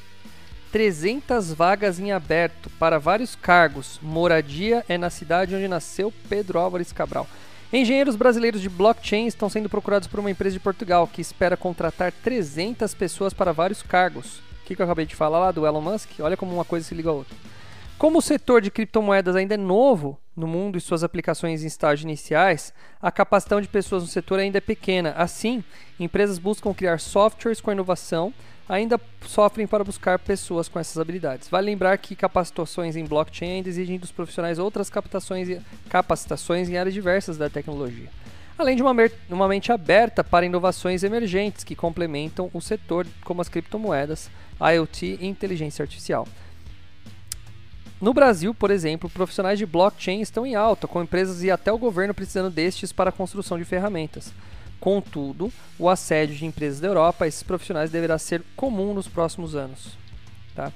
300 0.72 1.52
vagas 1.52 2.00
em 2.00 2.12
aberto 2.12 2.70
para 2.78 2.98
vários 2.98 3.36
cargos. 3.36 4.00
Moradia 4.02 4.82
é 4.88 4.96
na 4.96 5.10
cidade 5.10 5.54
onde 5.54 5.68
nasceu 5.68 6.10
Pedro 6.30 6.58
Álvares 6.58 6.92
Cabral. 6.92 7.28
Engenheiros 7.70 8.16
brasileiros 8.16 8.62
de 8.62 8.70
blockchain 8.70 9.26
estão 9.26 9.50
sendo 9.50 9.68
procurados 9.68 10.08
por 10.08 10.18
uma 10.18 10.30
empresa 10.30 10.54
de 10.54 10.60
Portugal 10.60 11.06
que 11.06 11.20
espera 11.20 11.58
contratar 11.58 12.10
300 12.10 12.94
pessoas 12.94 13.34
para 13.34 13.52
vários 13.52 13.82
cargos. 13.82 14.38
O 14.38 14.64
que, 14.64 14.80
eu 14.80 14.84
acabei 14.84 15.04
de 15.04 15.14
falar 15.14 15.38
lá 15.38 15.52
do 15.52 15.66
Elon 15.66 15.82
Musk? 15.82 16.08
Olha 16.20 16.38
como 16.38 16.54
uma 16.54 16.64
coisa 16.64 16.86
se 16.86 16.94
liga 16.94 17.10
a 17.10 17.12
outra. 17.12 17.36
Como 17.98 18.18
o 18.18 18.22
setor 18.22 18.62
de 18.62 18.70
criptomoedas 18.70 19.36
ainda 19.36 19.54
é 19.54 19.58
novo 19.58 20.18
no 20.34 20.46
mundo 20.46 20.78
e 20.78 20.80
suas 20.80 21.04
aplicações 21.04 21.62
em 21.62 21.66
estágios 21.66 22.04
iniciais, 22.04 22.72
a 23.00 23.12
capacitação 23.12 23.60
de 23.60 23.68
pessoas 23.68 24.02
no 24.02 24.08
setor 24.08 24.38
ainda 24.38 24.56
é 24.56 24.60
pequena. 24.60 25.12
Assim, 25.18 25.62
empresas 26.00 26.38
buscam 26.38 26.72
criar 26.72 26.98
softwares 26.98 27.60
com 27.60 27.70
inovação, 27.70 28.32
ainda 28.72 28.98
sofrem 29.26 29.66
para 29.66 29.84
buscar 29.84 30.18
pessoas 30.18 30.66
com 30.66 30.80
essas 30.80 30.98
habilidades. 30.98 31.46
Vale 31.48 31.66
lembrar 31.66 31.98
que 31.98 32.16
capacitações 32.16 32.96
em 32.96 33.04
blockchain 33.04 33.56
ainda 33.56 33.68
exigem 33.68 33.98
dos 33.98 34.10
profissionais 34.10 34.58
outras 34.58 34.88
capacitações 34.88 36.68
em 36.70 36.78
áreas 36.78 36.94
diversas 36.94 37.36
da 37.36 37.50
tecnologia. 37.50 38.08
Além 38.56 38.74
de 38.74 38.82
uma, 38.82 38.94
uma 39.28 39.46
mente 39.46 39.70
aberta 39.70 40.24
para 40.24 40.46
inovações 40.46 41.02
emergentes 41.02 41.64
que 41.64 41.76
complementam 41.76 42.48
o 42.54 42.62
setor, 42.62 43.06
como 43.24 43.42
as 43.42 43.48
criptomoedas, 43.48 44.30
IoT 44.58 45.18
e 45.20 45.26
inteligência 45.26 45.82
artificial. 45.82 46.26
No 48.00 48.14
Brasil, 48.14 48.54
por 48.54 48.70
exemplo, 48.70 49.10
profissionais 49.10 49.58
de 49.58 49.66
blockchain 49.66 50.22
estão 50.22 50.46
em 50.46 50.54
alta, 50.54 50.88
com 50.88 51.02
empresas 51.02 51.42
e 51.42 51.50
até 51.50 51.70
o 51.70 51.78
governo 51.78 52.14
precisando 52.14 52.50
destes 52.50 52.90
para 52.90 53.10
a 53.10 53.12
construção 53.12 53.58
de 53.58 53.64
ferramentas. 53.66 54.32
Contudo, 54.82 55.52
o 55.78 55.88
assédio 55.88 56.34
de 56.34 56.44
empresas 56.44 56.80
da 56.80 56.88
Europa 56.88 57.24
a 57.24 57.28
esses 57.28 57.44
profissionais 57.44 57.88
deverá 57.88 58.18
ser 58.18 58.42
comum 58.56 58.92
nos 58.92 59.06
próximos 59.06 59.54
anos. 59.54 59.96
Tá? 60.56 60.72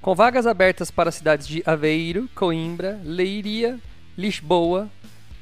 Com 0.00 0.14
vagas 0.14 0.46
abertas 0.46 0.90
para 0.90 1.12
cidades 1.12 1.46
de 1.46 1.62
Aveiro, 1.66 2.26
Coimbra, 2.34 2.98
Leiria, 3.04 3.78
Lisboa, 4.16 4.88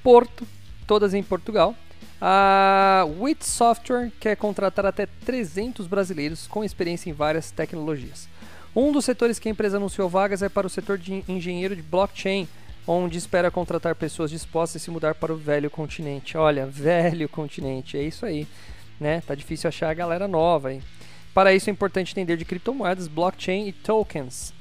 Porto, 0.03 0.45
todas 0.85 1.15
em 1.15 1.23
Portugal, 1.23 1.77
a 2.21 3.07
WIT 3.21 3.47
Software 3.47 4.11
quer 4.19 4.37
contratar 4.37 4.85
até 4.85 5.07
300 5.07 5.87
brasileiros 5.87 6.49
com 6.49 6.65
experiência 6.65 7.09
em 7.09 7.13
várias 7.13 7.53
tecnologias. 7.53 8.29
Um 8.75 8.91
dos 8.91 9.05
setores 9.05 9.39
que 9.39 9.49
a 9.49 9.53
empresa 9.53 9.77
anunciou 9.77 10.09
vagas 10.09 10.43
é 10.43 10.49
para 10.49 10.67
o 10.67 10.71
setor 10.71 10.99
de 10.99 11.23
engenheiro 11.29 11.77
de 11.77 11.83
blockchain, 11.83 12.49
onde 12.91 13.19
espera 13.19 13.51
contratar 13.51 13.95
pessoas 13.95 14.31
dispostas 14.31 14.81
a 14.81 14.85
se 14.85 14.91
mudar 14.91 15.15
para 15.15 15.31
o 15.31 15.37
velho 15.37 15.71
continente. 15.71 16.39
Olha, 16.39 16.65
velho 16.67 17.29
continente, 17.29 17.99
é 17.99 18.03
isso 18.03 18.25
aí, 18.25 18.49
né? 18.99 19.21
Tá 19.21 19.35
difícil 19.35 19.69
achar 19.69 19.91
a 19.91 19.95
galera 19.95 20.27
nova 20.27 20.71
aí. 20.71 20.81
Para 21.35 21.53
isso 21.53 21.69
é 21.69 21.73
importante 21.73 22.13
entender 22.13 22.39
de 22.39 22.47
criptomoedas, 22.47 23.07
blockchain 23.07 23.69
e 23.69 23.73
tokens. 23.73 24.55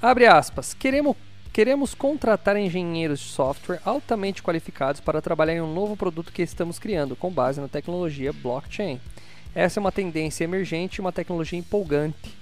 Abre 0.00 0.26
aspas. 0.26 0.72
Queremos 0.72 1.14
Queremos 1.52 1.92
contratar 1.92 2.56
engenheiros 2.56 3.20
de 3.20 3.26
software 3.26 3.78
altamente 3.84 4.42
qualificados 4.42 5.02
para 5.02 5.20
trabalhar 5.20 5.52
em 5.52 5.60
um 5.60 5.70
novo 5.70 5.94
produto 5.94 6.32
que 6.32 6.40
estamos 6.40 6.78
criando 6.78 7.14
com 7.14 7.30
base 7.30 7.60
na 7.60 7.68
tecnologia 7.68 8.32
blockchain. 8.32 8.98
Essa 9.54 9.78
é 9.78 9.80
uma 9.82 9.92
tendência 9.92 10.44
emergente 10.44 10.96
e 10.96 11.00
uma 11.02 11.12
tecnologia 11.12 11.58
empolgante 11.58 12.41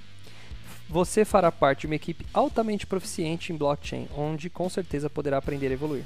você 0.90 1.25
fará 1.25 1.52
parte 1.52 1.82
de 1.82 1.87
uma 1.87 1.94
equipe 1.94 2.26
altamente 2.35 2.85
proficiente 2.85 3.52
em 3.52 3.56
blockchain, 3.56 4.09
onde 4.16 4.50
com 4.50 4.68
certeza 4.68 5.09
poderá 5.09 5.38
aprender 5.38 5.68
a 5.68 5.73
evoluir. 5.73 6.02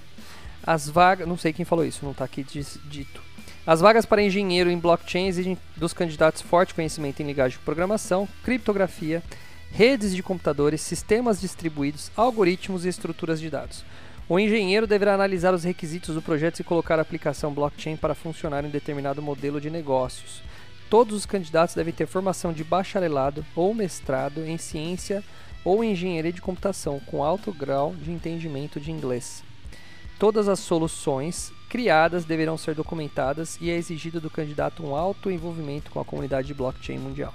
As 0.62 0.88
vagas, 0.88 1.26
não 1.26 1.38
sei 1.38 1.54
quem 1.54 1.64
falou 1.64 1.86
isso, 1.86 2.04
não 2.04 2.12
está 2.12 2.24
aqui 2.24 2.44
dito. 2.44 3.22
As 3.66 3.80
vagas 3.80 4.04
para 4.04 4.22
engenheiro 4.22 4.70
em 4.70 4.78
blockchain 4.78 5.26
exigem 5.26 5.56
dos 5.74 5.94
candidatos 5.94 6.42
forte 6.42 6.74
conhecimento 6.74 7.20
em 7.20 7.26
linguagem 7.26 7.58
de 7.58 7.64
programação, 7.64 8.28
criptografia, 8.42 9.22
redes 9.72 10.14
de 10.14 10.22
computadores, 10.22 10.82
sistemas 10.82 11.40
distribuídos, 11.40 12.10
algoritmos 12.14 12.84
e 12.84 12.88
estruturas 12.88 13.40
de 13.40 13.48
dados. 13.48 13.84
O 14.28 14.38
engenheiro 14.38 14.86
deverá 14.86 15.14
analisar 15.14 15.54
os 15.54 15.64
requisitos 15.64 16.14
do 16.14 16.20
projeto 16.20 16.60
e 16.60 16.64
colocar 16.64 16.98
a 16.98 17.02
aplicação 17.02 17.54
blockchain 17.54 17.96
para 17.96 18.14
funcionar 18.14 18.64
em 18.66 18.70
determinado 18.70 19.22
modelo 19.22 19.60
de 19.60 19.70
negócios. 19.70 20.42
Todos 20.90 21.14
os 21.16 21.26
candidatos 21.26 21.74
devem 21.74 21.92
ter 21.92 22.06
formação 22.06 22.52
de 22.52 22.62
bacharelado 22.62 23.44
ou 23.54 23.74
mestrado 23.74 24.44
em 24.44 24.58
ciência 24.58 25.24
ou 25.64 25.82
engenharia 25.82 26.32
de 26.32 26.42
computação 26.42 27.00
com 27.00 27.24
alto 27.24 27.52
grau 27.52 27.94
de 27.94 28.10
entendimento 28.10 28.78
de 28.78 28.90
inglês. 28.90 29.42
Todas 30.18 30.48
as 30.48 30.60
soluções 30.60 31.52
criadas 31.68 32.24
deverão 32.24 32.56
ser 32.56 32.74
documentadas 32.74 33.58
e 33.60 33.70
é 33.70 33.76
exigido 33.76 34.20
do 34.20 34.30
candidato 34.30 34.86
um 34.86 34.94
alto 34.94 35.30
envolvimento 35.30 35.90
com 35.90 35.98
a 35.98 36.04
comunidade 36.04 36.46
de 36.46 36.54
blockchain 36.54 36.98
mundial. 36.98 37.34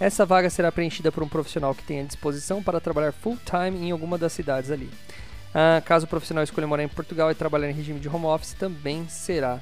Essa 0.00 0.24
vaga 0.24 0.48
será 0.48 0.70
preenchida 0.70 1.10
por 1.10 1.22
um 1.22 1.28
profissional 1.28 1.74
que 1.74 1.82
tenha 1.82 2.04
disposição 2.04 2.62
para 2.62 2.80
trabalhar 2.80 3.12
full-time 3.12 3.78
em 3.86 3.90
alguma 3.90 4.16
das 4.16 4.32
cidades 4.32 4.70
ali. 4.70 4.88
Ah, 5.52 5.82
caso 5.84 6.06
o 6.06 6.08
profissional 6.08 6.44
escolha 6.44 6.66
morar 6.66 6.84
em 6.84 6.88
Portugal 6.88 7.30
e 7.30 7.34
trabalhar 7.34 7.68
em 7.68 7.74
regime 7.74 7.98
de 7.98 8.08
home 8.08 8.26
office, 8.26 8.54
também 8.54 9.08
será 9.08 9.60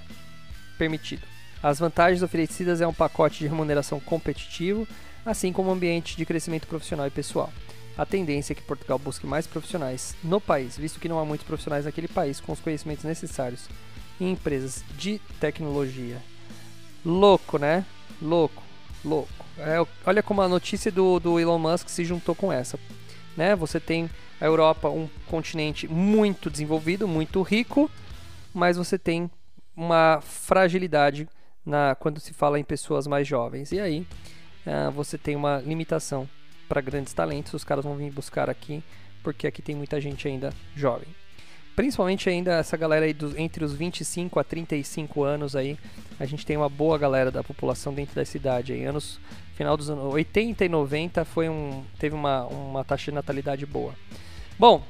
permitido. 0.78 1.35
As 1.66 1.80
vantagens 1.80 2.22
oferecidas 2.22 2.80
é 2.80 2.86
um 2.86 2.94
pacote 2.94 3.40
de 3.40 3.48
remuneração 3.48 3.98
competitivo, 3.98 4.86
assim 5.24 5.52
como 5.52 5.68
um 5.68 5.72
ambiente 5.72 6.16
de 6.16 6.24
crescimento 6.24 6.64
profissional 6.68 7.08
e 7.08 7.10
pessoal. 7.10 7.52
A 7.98 8.06
tendência 8.06 8.52
é 8.52 8.54
que 8.54 8.62
Portugal 8.62 9.00
busque 9.00 9.26
mais 9.26 9.48
profissionais 9.48 10.14
no 10.22 10.40
país, 10.40 10.78
visto 10.78 11.00
que 11.00 11.08
não 11.08 11.18
há 11.18 11.24
muitos 11.24 11.44
profissionais 11.44 11.84
naquele 11.84 12.06
país 12.06 12.40
com 12.40 12.52
os 12.52 12.60
conhecimentos 12.60 13.02
necessários 13.02 13.68
em 14.20 14.30
empresas 14.30 14.84
de 14.96 15.18
tecnologia. 15.40 16.22
Louco, 17.04 17.58
né? 17.58 17.84
Louco, 18.22 18.62
louco. 19.04 19.44
É, 19.58 19.84
olha 20.06 20.22
como 20.22 20.42
a 20.42 20.48
notícia 20.48 20.92
do, 20.92 21.18
do 21.18 21.40
Elon 21.40 21.58
Musk 21.58 21.88
se 21.88 22.04
juntou 22.04 22.36
com 22.36 22.52
essa. 22.52 22.78
Né? 23.36 23.56
Você 23.56 23.80
tem 23.80 24.08
a 24.40 24.44
Europa, 24.44 24.88
um 24.88 25.08
continente 25.26 25.88
muito 25.88 26.48
desenvolvido, 26.48 27.08
muito 27.08 27.42
rico, 27.42 27.90
mas 28.54 28.76
você 28.76 28.96
tem 28.96 29.28
uma 29.76 30.20
fragilidade 30.22 31.28
na, 31.66 31.96
quando 31.96 32.20
se 32.20 32.32
fala 32.32 32.58
em 32.58 32.64
pessoas 32.64 33.06
mais 33.06 33.26
jovens. 33.26 33.72
E 33.72 33.80
aí 33.80 34.06
uh, 34.66 34.90
você 34.92 35.18
tem 35.18 35.34
uma 35.34 35.58
limitação 35.58 36.28
para 36.68 36.80
grandes 36.80 37.12
talentos, 37.12 37.52
os 37.52 37.64
caras 37.64 37.84
vão 37.84 37.96
vir 37.96 38.10
buscar 38.10 38.48
aqui, 38.48 38.82
porque 39.22 39.46
aqui 39.46 39.60
tem 39.60 39.74
muita 39.74 40.00
gente 40.00 40.26
ainda 40.26 40.52
jovem. 40.74 41.08
Principalmente 41.74 42.30
ainda 42.30 42.54
essa 42.54 42.76
galera 42.76 43.04
aí 43.04 43.12
do, 43.12 43.38
entre 43.38 43.62
os 43.62 43.74
25 43.74 44.40
a 44.40 44.44
35 44.44 45.22
anos 45.22 45.54
aí, 45.54 45.78
a 46.18 46.24
gente 46.24 46.46
tem 46.46 46.56
uma 46.56 46.70
boa 46.70 46.96
galera 46.96 47.30
da 47.30 47.44
população 47.44 47.92
dentro 47.92 48.14
da 48.14 48.24
cidade 48.24 48.72
aí. 48.72 48.84
Anos 48.84 49.20
final 49.54 49.76
dos 49.76 49.90
anos 49.90 50.14
80 50.14 50.64
e 50.64 50.68
90 50.68 51.24
foi 51.24 51.48
um 51.48 51.84
teve 51.98 52.14
uma, 52.14 52.46
uma 52.46 52.82
taxa 52.82 53.10
de 53.10 53.14
natalidade 53.14 53.66
boa. 53.66 53.94
Bom, 54.58 54.82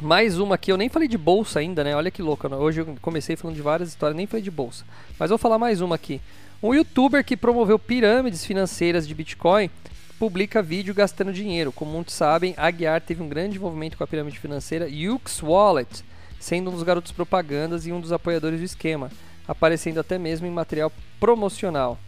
mais 0.00 0.38
uma 0.38 0.56
aqui, 0.56 0.70
eu 0.70 0.76
nem 0.76 0.88
falei 0.88 1.08
de 1.08 1.16
bolsa 1.16 1.58
ainda, 1.58 1.82
né? 1.82 1.96
Olha 1.96 2.10
que 2.10 2.22
louco. 2.22 2.46
Hoje 2.54 2.80
eu 2.80 2.96
comecei 3.00 3.34
falando 3.36 3.56
de 3.56 3.62
várias 3.62 3.88
histórias, 3.88 4.16
nem 4.16 4.26
falei 4.26 4.42
de 4.42 4.50
bolsa. 4.50 4.84
Mas 5.18 5.30
vou 5.30 5.38
falar 5.38 5.58
mais 5.58 5.80
uma 5.80 5.94
aqui. 5.94 6.20
Um 6.62 6.74
youtuber 6.74 7.24
que 7.24 7.36
promoveu 7.36 7.78
pirâmides 7.78 8.44
financeiras 8.44 9.06
de 9.06 9.14
Bitcoin 9.14 9.70
publica 10.18 10.62
vídeo 10.62 10.94
gastando 10.94 11.32
dinheiro. 11.32 11.72
Como 11.72 11.90
muitos 11.90 12.14
sabem, 12.14 12.54
Aguiar 12.56 13.00
teve 13.00 13.22
um 13.22 13.28
grande 13.28 13.56
envolvimento 13.56 13.96
com 13.96 14.04
a 14.04 14.06
pirâmide 14.06 14.38
financeira 14.38 14.88
Yux 14.88 15.42
Wallet, 15.42 16.04
sendo 16.38 16.70
um 16.70 16.74
dos 16.74 16.82
garotos 16.82 17.12
propagandas 17.12 17.86
e 17.86 17.92
um 17.92 18.00
dos 18.00 18.12
apoiadores 18.12 18.60
do 18.60 18.64
esquema, 18.64 19.10
aparecendo 19.46 20.00
até 20.00 20.18
mesmo 20.18 20.46
em 20.46 20.50
material 20.50 20.92
promocional. 21.20 21.98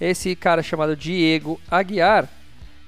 Esse 0.00 0.34
cara 0.36 0.62
chamado 0.62 0.96
Diego 0.96 1.60
Aguiar 1.70 2.28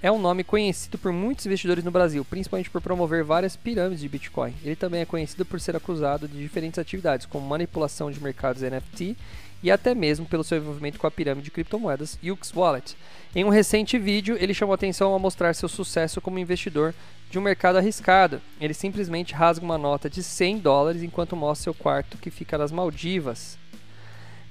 é 0.01 0.13
um 0.13 0.19
nome 0.19 0.45
conhecido 0.45 0.97
por 0.97 1.13
muitos 1.13 1.45
investidores 1.45 1.83
no 1.83 1.91
Brasil, 1.91 2.25
principalmente 2.25 2.71
por 2.71 2.81
promover 2.81 3.25
várias 3.25 3.57
pirâmides 3.57 4.01
de 4.01 4.09
Bitcoin. 4.09 4.55
Ele 4.63 4.77
também 4.77 5.01
é 5.01 5.05
conhecido 5.05 5.45
por 5.45 5.61
ser 5.61 5.75
acusado 5.75 6.29
de 6.29 6.39
diferentes 6.39 6.79
atividades, 6.79 7.27
como 7.27 7.47
manipulação 7.47 8.11
de 8.11 8.23
mercados 8.23 8.63
NFT 8.63 9.17
e 9.61 9.73
até 9.73 9.97
mesmo 9.97 10.25
pelo 10.25 10.45
seu 10.45 10.59
envolvimento 10.59 10.99
com 11.01 11.07
a 11.09 11.11
pirâmide 11.11 11.47
de 11.47 11.51
criptomoedas 11.51 12.17
Yux 12.23 12.53
Wallet. 12.55 12.97
Em 13.35 13.45
um 13.45 13.49
recente 13.49 13.99
vídeo, 13.99 14.37
ele 14.39 14.55
chamou 14.55 14.73
atenção 14.73 15.13
ao 15.13 15.19
mostrar 15.19 15.53
seu 15.55 15.69
sucesso 15.69 16.21
como 16.21 16.39
investidor 16.39 16.95
de 17.29 17.39
um 17.39 17.43
mercado 17.43 17.79
arriscado. 17.79 18.41
Ele 18.61 18.75
simplesmente 18.75 19.35
rasga 19.35 19.65
uma 19.65 19.77
nota 19.77 20.09
de 20.09 20.23
100 20.23 20.59
dólares 20.59 21.03
enquanto 21.03 21.35
mostra 21.35 21.65
seu 21.65 21.75
quarto 21.75 22.19
que 22.19 22.31
fica 22.31 22.57
nas 22.57 22.71
Maldivas. 22.71 23.59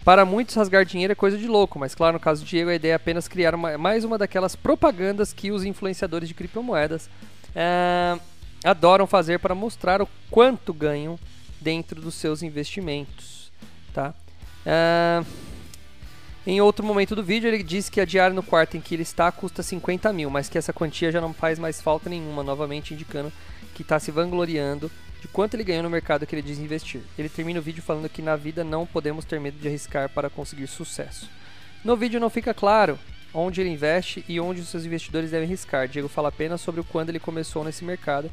Para 0.03 0.23
muitos, 0.23 0.55
rasgar 0.55 0.85
dinheiro 0.85 1.11
é 1.11 1.15
coisa 1.15 1.37
de 1.37 1.47
louco, 1.47 1.77
mas 1.77 1.93
claro, 1.93 2.13
no 2.13 2.19
caso 2.19 2.43
do 2.43 2.47
Diego, 2.47 2.69
a 2.69 2.75
ideia 2.75 2.93
é 2.93 2.95
apenas 2.95 3.27
criar 3.27 3.53
uma, 3.53 3.77
mais 3.77 4.03
uma 4.03 4.17
daquelas 4.17 4.55
propagandas 4.55 5.33
que 5.33 5.51
os 5.51 5.65
influenciadores 5.65 6.29
de 6.29 6.33
criptomoedas 6.33 7.09
é, 7.53 8.17
adoram 8.63 9.05
fazer 9.05 9.39
para 9.39 9.53
mostrar 9.53 10.01
o 10.01 10.07
quanto 10.31 10.73
ganham 10.73 11.19
dentro 11.59 11.99
dos 11.99 12.15
seus 12.15 12.41
investimentos. 12.41 13.51
Tá? 13.93 14.13
É, 14.65 15.23
em 16.45 16.61
outro 16.61 16.85
momento 16.85 17.13
do 17.13 17.21
vídeo, 17.21 17.49
ele 17.49 17.61
diz 17.61 17.89
que 17.89 17.99
a 17.99 18.05
diária 18.05 18.33
no 18.33 18.41
quarto 18.41 18.77
em 18.77 18.81
que 18.81 18.95
ele 18.95 19.03
está 19.03 19.29
custa 19.33 19.61
50 19.61 20.13
mil, 20.13 20.29
mas 20.29 20.47
que 20.47 20.57
essa 20.57 20.71
quantia 20.71 21.11
já 21.11 21.19
não 21.19 21.33
faz 21.33 21.59
mais 21.59 21.81
falta 21.81 22.09
nenhuma, 22.09 22.41
novamente 22.41 22.93
indicando 22.93 23.33
que 23.75 23.81
está 23.81 23.99
se 23.99 24.11
vangloriando 24.11 24.89
de 25.21 25.27
quanto 25.27 25.55
ele 25.55 25.63
ganhou 25.63 25.83
no 25.83 25.89
mercado 25.89 26.25
que 26.25 26.35
ele 26.35 26.41
diz 26.41 26.59
investir. 26.59 27.01
Ele 27.17 27.29
termina 27.29 27.59
o 27.59 27.63
vídeo 27.63 27.81
falando 27.81 28.09
que 28.09 28.21
na 28.21 28.35
vida 28.35 28.63
não 28.63 28.85
podemos 28.85 29.25
ter 29.25 29.39
medo 29.39 29.57
de 29.59 29.67
arriscar 29.67 30.09
para 30.09 30.29
conseguir 30.29 30.67
sucesso. 30.67 31.29
No 31.83 31.95
vídeo 31.95 32.19
não 32.19 32.29
fica 32.29 32.53
claro 32.53 32.99
onde 33.33 33.61
ele 33.61 33.69
investe 33.69 34.23
e 34.27 34.39
onde 34.39 34.61
os 34.61 34.69
seus 34.69 34.85
investidores 34.85 35.31
devem 35.31 35.47
arriscar. 35.47 35.87
Diego 35.87 36.07
fala 36.07 36.29
apenas 36.29 36.61
sobre 36.61 36.81
o 36.81 36.83
quando 36.83 37.09
ele 37.09 37.19
começou 37.19 37.63
nesse 37.63 37.83
mercado 37.83 38.31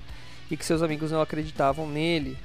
e 0.51 0.57
que 0.57 0.65
seus 0.65 0.83
amigos 0.83 1.11
não 1.11 1.21
acreditavam 1.21 1.89
nele. 1.89 2.39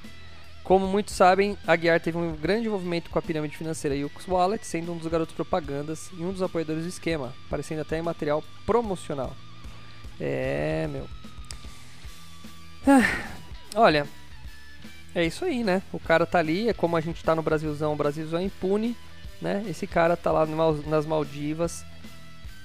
Como 0.63 0.85
muitos 0.85 1.15
sabem, 1.15 1.57
Aguiar 1.65 1.99
teve 1.99 2.17
um 2.17 2.35
grande 2.35 2.67
envolvimento 2.67 3.09
com 3.09 3.17
a 3.17 3.21
pirâmide 3.21 3.57
financeira 3.57 3.95
Yux 3.95 4.27
Wallet, 4.27 4.65
sendo 4.65 4.93
um 4.93 4.97
dos 4.97 5.07
garotos 5.07 5.33
propagandas 5.33 6.09
e 6.13 6.21
um 6.21 6.31
dos 6.31 6.43
apoiadores 6.43 6.83
do 6.83 6.89
esquema, 6.89 7.33
aparecendo 7.47 7.81
até 7.81 7.97
em 7.97 8.03
material 8.03 8.43
promocional. 8.65 9.35
É, 10.19 10.87
meu. 10.91 11.07
Ah, 12.85 13.31
olha, 13.75 14.07
é 15.19 15.25
isso 15.25 15.45
aí, 15.45 15.63
né? 15.63 15.81
O 15.91 15.99
cara 15.99 16.25
tá 16.25 16.39
ali, 16.39 16.69
é 16.69 16.73
como 16.73 16.95
a 16.95 17.01
gente 17.01 17.23
tá 17.23 17.35
no 17.35 17.41
Brasilzão, 17.41 17.93
o 17.93 17.95
Brasilzão 17.95 18.39
é 18.39 18.43
impune, 18.43 18.95
né? 19.41 19.63
Esse 19.67 19.85
cara 19.85 20.17
tá 20.17 20.31
lá 20.31 20.45
nas 20.45 21.05
Maldivas 21.05 21.83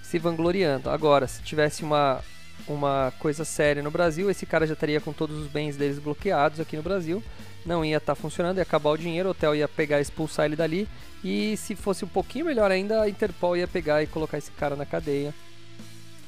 se 0.02 0.18
vangloriando. 0.18 0.90
Agora, 0.90 1.26
se 1.26 1.42
tivesse 1.42 1.82
uma, 1.82 2.20
uma 2.68 3.12
coisa 3.18 3.44
séria 3.44 3.82
no 3.82 3.90
Brasil, 3.90 4.30
esse 4.30 4.46
cara 4.46 4.66
já 4.66 4.74
estaria 4.74 5.00
com 5.00 5.12
todos 5.12 5.38
os 5.38 5.48
bens 5.48 5.76
deles 5.76 5.98
bloqueados 5.98 6.60
aqui 6.60 6.76
no 6.76 6.82
Brasil, 6.82 7.22
não 7.64 7.84
ia 7.84 7.96
estar 7.96 8.14
tá 8.14 8.20
funcionando, 8.20 8.58
ia 8.58 8.62
acabar 8.62 8.90
o 8.90 8.98
dinheiro, 8.98 9.28
o 9.28 9.32
hotel 9.32 9.54
ia 9.54 9.66
pegar 9.66 9.98
e 9.98 10.02
expulsar 10.02 10.46
ele 10.46 10.56
dali, 10.56 10.88
e 11.24 11.56
se 11.56 11.74
fosse 11.74 12.04
um 12.04 12.08
pouquinho 12.08 12.44
melhor 12.44 12.70
ainda, 12.70 13.02
a 13.02 13.08
Interpol 13.08 13.56
ia 13.56 13.66
pegar 13.66 14.02
e 14.02 14.06
colocar 14.06 14.38
esse 14.38 14.50
cara 14.50 14.76
na 14.76 14.84
cadeia, 14.84 15.34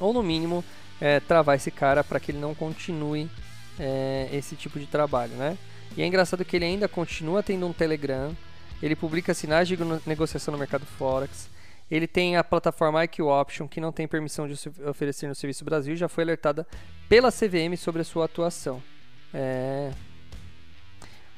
ou 0.01 0.13
no 0.13 0.23
mínimo, 0.23 0.65
é, 1.01 1.21
travar 1.21 1.57
esse 1.57 1.71
cara 1.71 2.03
para 2.03 2.19
que 2.19 2.31
ele 2.31 2.39
não 2.39 2.55
continue 2.55 3.29
é, 3.79 4.29
esse 4.33 4.57
tipo 4.57 4.79
de 4.79 4.87
trabalho, 4.87 5.33
né? 5.35 5.57
E 5.97 6.03
é 6.03 6.07
engraçado 6.07 6.45
que 6.45 6.57
ele 6.57 6.65
ainda 6.65 6.89
continua 6.89 7.43
tendo 7.43 7.67
um 7.67 7.73
Telegram, 7.73 8.37
ele 8.83 8.95
publica 8.95 9.33
sinais 9.33 9.67
de 9.67 9.79
negociação 10.07 10.53
no 10.53 10.59
mercado 10.59 10.85
Forex, 10.85 11.49
ele 11.91 12.07
tem 12.07 12.37
a 12.37 12.45
plataforma 12.45 13.03
IQ 13.05 13.23
Option, 13.23 13.69
que 13.69 13.81
não 13.81 13.93
tem 13.93 14.09
permissão 14.09 14.49
de 14.49 14.55
oferecer 14.89 15.29
no 15.29 15.35
Serviço 15.35 15.65
Brasil, 15.65 15.97
já 15.97 16.09
foi 16.09 16.25
alertada 16.25 16.67
pela 17.09 17.31
CVM 17.31 17.77
sobre 17.79 18.03
a 18.03 18.05
sua 18.05 18.25
atuação. 18.25 18.83
É... 19.33 19.93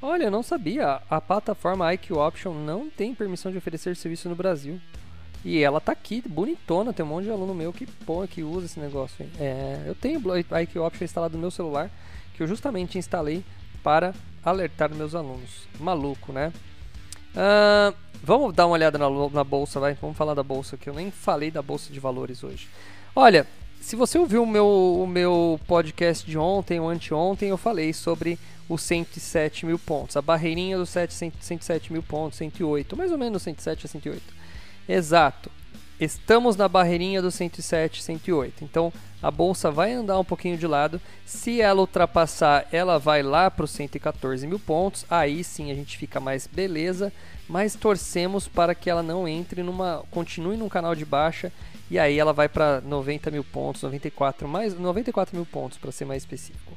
Olha, 0.00 0.24
eu 0.24 0.30
não 0.30 0.42
sabia. 0.42 1.02
A 1.10 1.20
plataforma 1.20 1.92
IQ 1.94 2.14
Option 2.14 2.54
não 2.54 2.88
tem 2.88 3.14
permissão 3.14 3.52
de 3.52 3.58
oferecer 3.58 3.94
serviço 3.96 4.28
no 4.28 4.34
Brasil. 4.36 4.80
E 5.44 5.62
ela 5.62 5.80
tá 5.80 5.92
aqui, 5.92 6.22
bonitona. 6.26 6.92
Tem 6.92 7.04
um 7.04 7.08
monte 7.08 7.24
de 7.24 7.30
aluno 7.30 7.54
meu 7.54 7.72
que 7.72 7.86
pô, 7.86 8.26
que 8.26 8.42
usa 8.42 8.66
esse 8.66 8.80
negócio. 8.80 9.28
É, 9.38 9.82
eu 9.86 9.94
tenho 9.94 10.20
o 10.20 10.58
IQ 10.60 10.78
Option 10.78 11.04
instalado 11.04 11.34
no 11.34 11.40
meu 11.40 11.50
celular, 11.50 11.90
que 12.34 12.42
eu 12.42 12.46
justamente 12.46 12.96
instalei 12.96 13.44
para 13.82 14.14
alertar 14.45 14.95
meus 14.95 15.14
alunos. 15.14 15.68
Maluco, 15.78 16.33
né? 16.33 16.52
Uh, 17.35 17.95
vamos 18.23 18.54
dar 18.54 18.66
uma 18.66 18.75
olhada 18.75 18.99
na, 18.99 19.09
na, 19.30 19.45
bolsa, 19.45 19.78
vai. 19.78 19.95
Vamos 19.95 20.16
falar 20.16 20.35
da 20.35 20.42
bolsa, 20.42 20.76
que 20.76 20.88
eu 20.88 20.95
nem 20.95 21.11
falei 21.11 21.50
da 21.50 21.62
bolsa 21.62 21.92
de 21.92 22.00
valores 22.00 22.42
hoje. 22.42 22.68
Olha, 23.14 23.47
se 23.80 23.97
você 23.97 24.18
ouviu 24.18 24.42
o 24.42 24.47
meu, 24.47 24.66
o 24.66 25.07
meu 25.07 25.61
podcast 25.66 26.26
de 26.26 26.37
ontem 26.37 26.80
ou 26.80 26.88
anteontem, 26.88 27.49
eu 27.50 27.57
falei 27.57 27.92
sobre 27.92 28.38
os 28.68 28.83
107 28.83 29.64
mil 29.64 29.78
pontos, 29.78 30.16
a 30.16 30.23
barreirinha 30.23 30.76
dos 30.76 30.90
107 30.90 31.92
mil 31.92 32.02
pontos, 32.02 32.38
108, 32.38 32.97
mais 32.97 33.11
ou 33.11 33.16
menos 33.16 33.42
107 33.42 33.87
a 33.87 33.88
108. 33.88 34.23
Exato. 34.88 35.50
Estamos 36.00 36.55
na 36.55 36.69
barreirinha 36.69 37.21
dos 37.21 37.35
107, 37.35 38.02
108. 38.02 38.62
Então 38.62 38.93
a 39.21 39.33
bolsa 39.33 39.69
vai 39.69 39.93
andar 39.93 40.19
um 40.19 40.25
pouquinho 40.25 40.57
de 40.57 40.67
lado. 40.67 41.00
Se 41.26 41.61
ela 41.61 41.81
ultrapassar, 41.81 42.69
ela 42.71 42.99
vai 42.99 43.21
lá 43.23 43.50
para 43.50 43.64
os 43.64 43.73
114 43.73 44.47
mil 44.47 44.61
pontos. 44.61 45.05
Aí 45.11 45.43
sim 45.43 45.73
a 45.73 45.75
gente 45.75 45.99
fica 45.99 46.21
mais 46.21 46.47
beleza. 46.47 47.12
Mas 47.49 47.75
torcemos 47.75 48.47
para 48.47 48.75
que 48.75 48.89
ela 48.89 49.02
não 49.02 49.26
entre 49.26 49.63
numa. 49.63 50.04
continue 50.11 50.56
num 50.56 50.69
canal 50.69 50.95
de 50.95 51.04
baixa. 51.04 51.52
E 51.91 51.99
aí 51.99 52.19
ela 52.19 52.32
vai 52.32 52.49
para 52.49 52.80
90 52.82 53.30
mil 53.30 53.43
pontos, 53.43 53.82
94, 53.82 54.47
mais 54.47 54.78
94 54.78 55.34
mil 55.34 55.47
pontos 55.47 55.78
para 55.78 55.91
ser 55.91 56.04
mais 56.04 56.23
específico. 56.23 56.76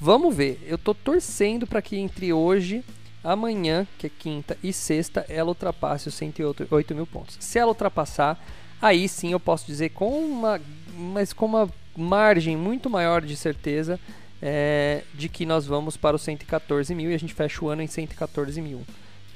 Vamos 0.00 0.34
ver. 0.34 0.64
Eu 0.66 0.76
estou 0.76 0.94
torcendo 0.94 1.66
para 1.66 1.82
que 1.82 1.98
entre 1.98 2.32
hoje 2.32 2.82
amanhã, 3.22 3.86
que 3.98 4.06
é 4.06 4.10
quinta, 4.10 4.56
e 4.62 4.72
sexta, 4.72 5.24
ela 5.28 5.48
ultrapasse 5.48 6.08
os 6.08 6.14
108 6.14 6.94
mil 6.94 7.06
pontos. 7.06 7.36
Se 7.40 7.58
ela 7.58 7.70
ultrapassar, 7.70 8.40
aí 8.82 9.08
sim 9.08 9.30
eu 9.30 9.40
posso 9.40 9.64
dizer 9.64 9.90
com 9.90 10.10
uma, 10.18 10.60
mas 10.94 11.32
com 11.32 11.46
uma 11.46 11.70
margem 11.96 12.56
muito 12.56 12.90
maior 12.90 13.22
de 13.22 13.36
certeza 13.36 13.98
é, 14.42 15.04
de 15.14 15.28
que 15.28 15.46
nós 15.46 15.64
vamos 15.64 15.96
para 15.96 16.16
os 16.16 16.22
114 16.22 16.92
mil 16.94 17.10
e 17.10 17.14
a 17.14 17.18
gente 17.18 17.32
fecha 17.32 17.64
o 17.64 17.68
ano 17.68 17.80
em 17.80 17.86
114 17.86 18.60
mil, 18.60 18.84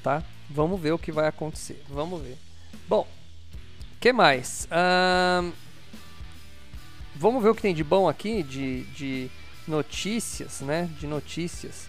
tá? 0.03 0.21
Vamos 0.49 0.79
ver 0.81 0.91
o 0.91 0.99
que 0.99 1.11
vai 1.11 1.27
acontecer, 1.27 1.81
vamos 1.87 2.21
ver. 2.21 2.37
Bom, 2.89 3.07
que 4.01 4.11
mais? 4.11 4.67
vamos 7.15 7.41
ver 7.41 7.49
o 7.49 7.55
que 7.55 7.61
tem 7.61 7.73
de 7.73 7.83
bom 7.83 8.07
aqui, 8.07 8.43
de, 8.43 8.83
de 8.93 9.29
notícias, 9.67 10.61
né? 10.61 10.89
De 10.99 11.07
notícias. 11.07 11.87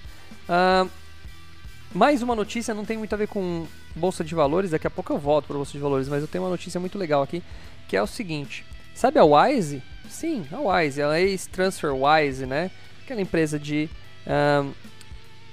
mais 1.93 2.23
uma 2.23 2.37
notícia, 2.37 2.73
não 2.73 2.85
tem 2.85 2.97
muito 2.97 3.13
a 3.13 3.19
ver 3.19 3.29
com 3.29 3.67
bolsa 3.99 4.25
de 4.25 4.35
valores, 4.35 4.71
daqui 4.71 4.87
a 4.87 4.91
pouco 4.91 5.13
eu 5.13 5.19
volto 5.19 5.47
para 5.47 5.57
bolsa 5.57 5.73
de 5.73 5.79
valores, 5.79 6.09
mas 6.09 6.23
eu 6.23 6.29
tenho 6.29 6.45
uma 6.45 6.51
notícia 6.51 6.81
muito 6.81 6.99
legal 6.99 7.23
aqui, 7.23 7.43
que 7.87 7.97
é 7.97 8.03
o 8.03 8.07
seguinte: 8.07 8.65
sabe 8.95 9.19
a 9.19 9.25
Wise? 9.25 9.83
Sim, 10.09 10.47
a 10.51 10.61
Wise, 10.61 11.01
ela 11.01 11.19
é 11.19 11.23
ex-TransferWise, 11.23 12.47
né? 12.47 12.71
Aquela 13.05 13.21
empresa 13.21 13.59
de 13.59 13.89
um, 14.27 14.73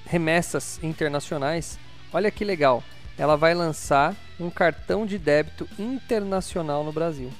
remessas 0.06 0.80
internacionais. 0.84 1.78
Olha 2.14 2.32
que 2.32 2.46
legal, 2.46 2.84
ela 3.18 3.36
vai 3.36 3.54
lançar 3.54 4.16
um 4.40 4.50
cartão 4.50 5.06
de 5.06 5.18
débito 5.18 5.68
internacional 5.78 6.84
no 6.84 6.92
Brasil. 6.92 7.32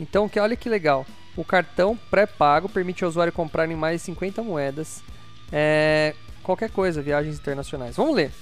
Então, 0.00 0.28
que 0.28 0.40
olha 0.40 0.56
que 0.56 0.68
legal, 0.68 1.06
o 1.36 1.44
cartão 1.44 1.98
pré-pago 2.10 2.68
permite 2.68 3.04
ao 3.04 3.10
usuário 3.10 3.32
comprar 3.32 3.70
em 3.70 3.76
mais 3.76 4.00
de 4.00 4.06
50 4.06 4.42
moedas 4.42 5.02
é, 5.50 6.14
qualquer 6.42 6.70
coisa, 6.70 7.02
viagens 7.02 7.38
internacionais. 7.38 7.96
Vamos 7.96 8.16
ler. 8.16 8.32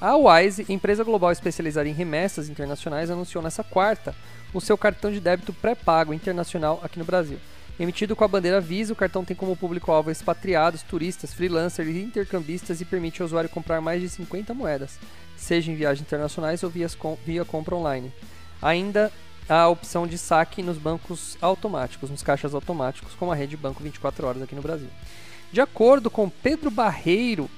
A 0.00 0.14
Wise, 0.14 0.66
empresa 0.68 1.02
global 1.02 1.32
especializada 1.32 1.88
em 1.88 1.92
remessas 1.92 2.48
internacionais, 2.48 3.10
anunciou 3.10 3.42
nessa 3.42 3.64
quarta 3.64 4.14
o 4.52 4.60
seu 4.60 4.76
cartão 4.76 5.10
de 5.10 5.20
débito 5.20 5.52
pré-pago 5.52 6.12
internacional 6.12 6.80
aqui 6.82 6.98
no 6.98 7.04
Brasil. 7.04 7.38
Emitido 7.78 8.16
com 8.16 8.24
a 8.24 8.28
bandeira 8.28 8.60
Visa, 8.60 8.92
o 8.92 8.96
cartão 8.96 9.24
tem 9.24 9.36
como 9.36 9.56
público-alvo 9.56 10.10
expatriados, 10.10 10.82
turistas, 10.82 11.34
freelancers 11.34 11.88
e 11.88 12.02
intercambistas 12.02 12.80
e 12.80 12.84
permite 12.84 13.20
ao 13.20 13.26
usuário 13.26 13.50
comprar 13.50 13.80
mais 13.80 14.00
de 14.00 14.08
50 14.08 14.54
moedas, 14.54 14.98
seja 15.36 15.70
em 15.70 15.74
viagens 15.74 16.06
internacionais 16.06 16.62
ou 16.62 16.70
via, 16.70 16.88
via 17.24 17.44
compra 17.44 17.74
online. 17.74 18.12
Ainda 18.62 19.12
há 19.48 19.60
a 19.60 19.68
opção 19.68 20.06
de 20.06 20.16
saque 20.16 20.62
nos 20.62 20.78
bancos 20.78 21.36
automáticos, 21.40 22.08
nos 22.08 22.22
caixas 22.22 22.54
automáticos, 22.54 23.14
como 23.14 23.30
a 23.30 23.34
rede 23.34 23.56
Banco 23.56 23.82
24 23.82 24.26
Horas 24.26 24.42
aqui 24.42 24.54
no 24.54 24.62
Brasil. 24.62 24.88
De 25.52 25.60
acordo 25.60 26.10
com 26.10 26.30
Pedro 26.30 26.70
Barreiro, 26.70 27.48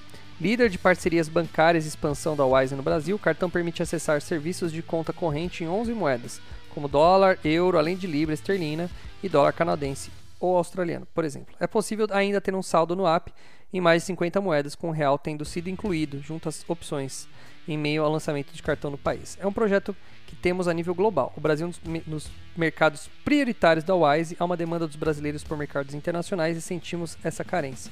Líder 0.41 0.71
de 0.71 0.79
parcerias 0.79 1.29
bancárias 1.29 1.85
e 1.85 1.89
expansão 1.89 2.37
da 2.37 2.47
Wise 2.47 2.77
no 2.77 2.83
Brasil, 2.83 3.17
o 3.17 3.19
cartão 3.19 3.51
permite 3.51 3.83
acessar 3.83 4.21
serviços 4.21 4.71
de 4.71 4.81
conta 4.83 5.13
corrente 5.13 5.65
em 5.65 5.69
11 5.69 5.93
moedas, 5.93 6.41
como 6.73 6.87
dólar, 6.87 7.37
euro, 7.43 7.77
além 7.77 7.97
de 7.97 8.07
libra 8.07 8.35
esterlina 8.35 8.89
e 9.21 9.29
dólar 9.29 9.53
canadense 9.53 10.13
ou 10.39 10.57
australiano, 10.57 11.09
por 11.13 11.25
exemplo. 11.25 11.57
É 11.59 11.67
possível 11.67 12.07
ainda 12.13 12.41
ter 12.41 12.55
um 12.55 12.63
saldo 12.63 12.95
no 12.95 13.05
app 13.05 13.33
em 13.73 13.81
mais 13.81 14.03
de 14.03 14.07
50 14.07 14.41
moedas, 14.41 14.77
com 14.77 14.91
o 14.91 14.93
real 14.93 15.19
tendo 15.19 15.45
sido 15.45 15.69
incluído 15.69 16.21
junto 16.21 16.49
às 16.49 16.65
opções 16.69 17.27
em 17.67 17.77
meio 17.77 18.05
ao 18.05 18.13
lançamento 18.13 18.53
de 18.53 18.63
cartão 18.63 18.93
no 18.93 18.97
país. 18.97 19.37
É 19.41 19.47
um 19.47 19.53
projeto 19.53 19.95
que 20.29 20.37
temos 20.37 20.69
a 20.69 20.73
nível 20.73 20.95
global. 20.95 21.33
O 21.37 21.41
Brasil, 21.41 21.69
nos, 22.07 22.31
mercados 22.57 23.11
prioritários 23.25 23.85
da 23.85 23.97
Wise, 23.97 24.37
há 24.39 24.45
uma 24.45 24.57
demanda 24.57 24.87
dos 24.87 24.97
brasileiros 24.97 25.43
por 25.43 25.59
mercados 25.59 25.95
internacionais 25.95 26.57
e 26.57 26.63
sentimos 26.63 27.19
essa 27.25 27.43
carência 27.45 27.91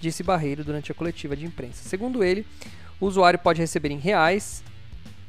disse 0.00 0.22
Barreiro 0.22 0.64
durante 0.64 0.92
a 0.92 0.94
coletiva 0.94 1.36
de 1.36 1.44
imprensa. 1.44 1.88
Segundo 1.88 2.22
ele, 2.22 2.46
o 3.00 3.06
usuário 3.06 3.38
pode 3.38 3.60
receber 3.60 3.90
em 3.90 3.98
reais, 3.98 4.62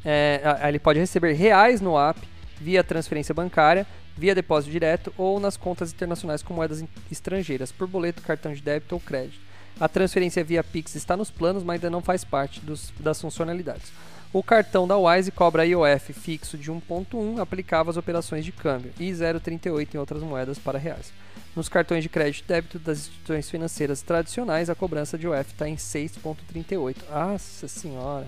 é, 0.03 0.41
ele 0.67 0.79
pode 0.79 0.99
receber 0.99 1.33
reais 1.33 1.81
no 1.81 1.97
app 1.97 2.19
via 2.59 2.83
transferência 2.83 3.33
bancária, 3.33 3.85
via 4.17 4.35
depósito 4.35 4.71
direto 4.71 5.13
ou 5.17 5.39
nas 5.39 5.55
contas 5.55 5.93
internacionais 5.93 6.43
com 6.43 6.53
moedas 6.53 6.83
estrangeiras, 7.11 7.71
por 7.71 7.87
boleto, 7.87 8.21
cartão 8.21 8.53
de 8.53 8.61
débito 8.61 8.95
ou 8.95 9.01
crédito. 9.01 9.39
A 9.79 9.87
transferência 9.87 10.43
via 10.43 10.63
Pix 10.63 10.95
está 10.95 11.15
nos 11.15 11.31
planos, 11.31 11.63
mas 11.63 11.75
ainda 11.75 11.89
não 11.89 12.01
faz 12.01 12.25
parte 12.25 12.59
dos, 12.59 12.91
das 12.99 13.21
funcionalidades. 13.21 13.93
O 14.31 14.43
cartão 14.43 14.87
da 14.87 14.95
Wise 14.95 15.31
cobra 15.31 15.65
IOF 15.65 16.13
fixo 16.13 16.55
de 16.55 16.71
1.1 16.71 17.39
aplicável 17.41 17.89
às 17.89 17.97
operações 17.97 18.45
de 18.45 18.51
câmbio 18.51 18.91
e 18.99 19.09
0,38 19.09 19.95
em 19.95 19.97
outras 19.97 20.21
moedas 20.21 20.59
para 20.59 20.77
reais. 20.77 21.11
Nos 21.55 21.67
cartões 21.67 22.03
de 22.03 22.09
crédito 22.09 22.45
e 22.45 22.47
débito 22.47 22.77
das 22.77 22.99
instituições 22.99 23.49
financeiras 23.49 24.03
tradicionais, 24.03 24.69
a 24.69 24.75
cobrança 24.75 25.17
de 25.17 25.27
UF 25.27 25.51
está 25.51 25.67
em 25.67 25.75
6,38. 25.75 26.97
Nossa 27.09 27.67
senhora! 27.67 28.27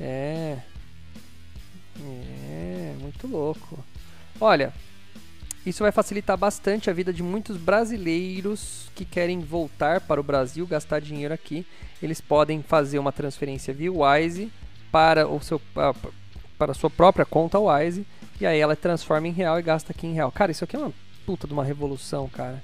É. 0.00 0.58
É, 2.00 2.94
muito 2.98 3.26
louco. 3.26 3.84
Olha, 4.40 4.72
isso 5.66 5.82
vai 5.82 5.92
facilitar 5.92 6.38
bastante 6.38 6.88
a 6.88 6.92
vida 6.94 7.12
de 7.12 7.22
muitos 7.22 7.58
brasileiros 7.58 8.90
que 8.94 9.04
querem 9.04 9.40
voltar 9.40 10.00
para 10.00 10.18
o 10.18 10.24
Brasil, 10.24 10.66
gastar 10.66 11.02
dinheiro 11.02 11.34
aqui. 11.34 11.66
Eles 12.02 12.18
podem 12.18 12.62
fazer 12.62 12.98
uma 12.98 13.12
transferência 13.12 13.74
via 13.74 13.92
Wise 13.92 14.50
para 14.90 15.28
o 15.28 15.40
seu 15.40 15.60
para 16.58 16.72
a 16.72 16.74
sua 16.74 16.90
própria 16.90 17.24
conta 17.24 17.58
Wise 17.58 18.04
e 18.40 18.46
aí 18.46 18.58
ela 18.58 18.76
transforma 18.76 19.28
em 19.28 19.32
real 19.32 19.58
e 19.58 19.62
gasta 19.62 19.92
aqui 19.92 20.06
em 20.06 20.12
real. 20.12 20.30
Cara, 20.30 20.50
isso 20.50 20.64
aqui 20.64 20.76
é 20.76 20.78
uma 20.78 20.92
puta 21.26 21.46
de 21.46 21.52
uma 21.52 21.64
revolução, 21.64 22.28
cara. 22.28 22.62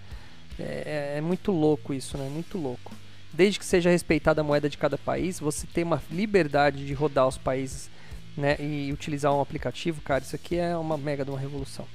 É, 0.59 1.13
é, 1.15 1.19
é 1.19 1.21
muito 1.21 1.51
louco 1.51 1.93
isso, 1.93 2.17
né? 2.17 2.29
Muito 2.29 2.59
louco. 2.59 2.93
Desde 3.33 3.59
que 3.59 3.65
seja 3.65 3.91
respeitada 3.91 4.41
a 4.41 4.45
moeda 4.45 4.69
de 4.69 4.79
cada 4.79 4.97
país, 4.97 5.41
você 5.41 5.67
tem 5.67 5.83
uma 5.83 6.01
liberdade 6.11 6.87
de 6.87 6.95
rodar 6.95 7.27
os 7.27 7.37
países 7.37 7.91
né, 8.37 8.57
e 8.61 8.93
utilizar 8.93 9.35
um 9.35 9.41
aplicativo, 9.41 10.01
cara, 10.01 10.23
isso 10.23 10.37
aqui 10.37 10.57
é 10.57 10.77
uma 10.77 10.97
mega 10.97 11.25
de 11.25 11.31
uma 11.31 11.39
revolução. 11.39 11.87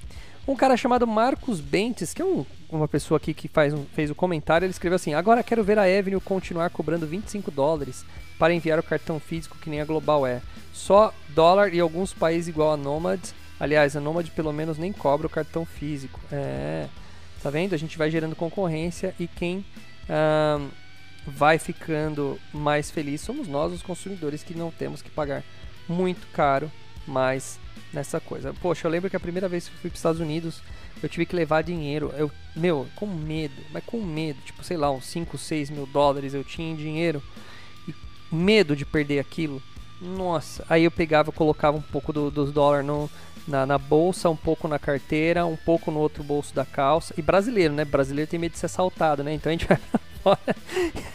Um 0.47 0.55
cara 0.55 0.75
chamado 0.75 1.05
Marcos 1.05 1.61
Bentes, 1.61 2.13
que 2.13 2.21
é 2.21 2.25
um, 2.25 2.45
uma 2.69 2.87
pessoa 2.87 3.17
aqui 3.17 3.33
que 3.33 3.47
faz 3.47 3.73
um, 3.73 3.85
fez 3.93 4.09
o 4.09 4.13
um 4.13 4.15
comentário, 4.15 4.65
ele 4.65 4.71
escreveu 4.71 4.95
assim: 4.95 5.13
Agora 5.13 5.43
quero 5.43 5.63
ver 5.63 5.77
a 5.77 5.83
Avenue 5.83 6.19
continuar 6.19 6.69
cobrando 6.71 7.05
25 7.05 7.51
dólares 7.51 8.03
para 8.39 8.53
enviar 8.53 8.79
o 8.79 8.83
cartão 8.83 9.19
físico 9.19 9.57
que 9.59 9.69
nem 9.69 9.81
a 9.81 9.85
Global 9.85 10.25
é. 10.25 10.41
Só 10.73 11.13
dólar 11.29 11.73
e 11.73 11.79
alguns 11.79 12.13
países 12.13 12.47
igual 12.47 12.71
a 12.71 12.77
Nomad. 12.77 13.19
Aliás, 13.59 13.95
a 13.95 13.99
Nomad 13.99 14.29
pelo 14.29 14.53
menos 14.53 14.77
nem 14.77 14.93
cobra 14.93 15.27
o 15.27 15.29
cartão 15.29 15.65
físico. 15.65 16.19
É. 16.31 16.87
Tá 17.43 17.49
vendo? 17.49 17.75
A 17.75 17.77
gente 17.77 17.97
vai 17.97 18.09
gerando 18.09 18.35
concorrência 18.35 19.13
e 19.19 19.27
quem 19.27 19.63
vai 21.27 21.59
ficando 21.59 22.39
mais 22.51 22.89
feliz 22.89 23.21
somos 23.21 23.47
nós, 23.47 23.71
os 23.71 23.83
consumidores, 23.83 24.41
que 24.41 24.55
não 24.55 24.71
temos 24.71 25.01
que 25.01 25.09
pagar 25.09 25.43
muito 25.87 26.25
caro 26.27 26.71
mais 27.05 27.59
nessa 27.93 28.19
coisa. 28.19 28.53
Poxa, 28.61 28.87
eu 28.87 28.91
lembro 28.91 29.09
que 29.09 29.15
a 29.15 29.19
primeira 29.19 29.47
vez 29.47 29.67
que 29.67 29.75
fui 29.75 29.89
para 29.89 29.95
os 29.95 29.99
Estados 29.99 30.21
Unidos, 30.21 30.61
eu 31.01 31.09
tive 31.09 31.25
que 31.25 31.35
levar 31.35 31.61
dinheiro. 31.61 32.13
Eu, 32.17 32.31
meu, 32.55 32.87
com 32.95 33.05
medo, 33.05 33.61
mas 33.71 33.83
com 33.83 34.01
medo, 34.01 34.39
tipo, 34.45 34.63
sei 34.63 34.77
lá, 34.77 34.91
uns 34.91 35.05
5, 35.05 35.37
6 35.37 35.69
mil 35.69 35.85
dólares 35.85 36.33
eu 36.33 36.43
tinha 36.43 36.71
em 36.71 36.75
dinheiro. 36.75 37.21
Medo 38.31 38.75
de 38.75 38.85
perder 38.85 39.19
aquilo. 39.19 39.61
Nossa, 40.01 40.65
aí 40.69 40.85
eu 40.85 40.91
pegava, 40.91 41.31
colocava 41.31 41.77
um 41.77 41.81
pouco 41.81 42.13
do, 42.13 42.31
dos 42.31 42.51
dólares 42.51 42.85
no, 42.85 43.09
na, 43.47 43.65
na, 43.65 43.77
bolsa, 43.77 44.29
um 44.29 44.35
pouco 44.35 44.67
na 44.67 44.79
carteira, 44.79 45.45
um 45.45 45.57
pouco 45.57 45.91
no 45.91 45.99
outro 45.99 46.23
bolso 46.23 46.53
da 46.55 46.65
calça. 46.65 47.13
E 47.17 47.21
brasileiro, 47.21 47.73
né? 47.73 47.83
Brasileiro 47.83 48.29
tem 48.29 48.39
medo 48.39 48.53
de 48.53 48.59
ser 48.59 48.67
assaltado, 48.67 49.23
né? 49.23 49.33
Então 49.33 49.49
a 49.49 49.53
gente 49.53 49.67
vai 49.67 49.77
pra 49.77 49.99
fora 50.23 50.55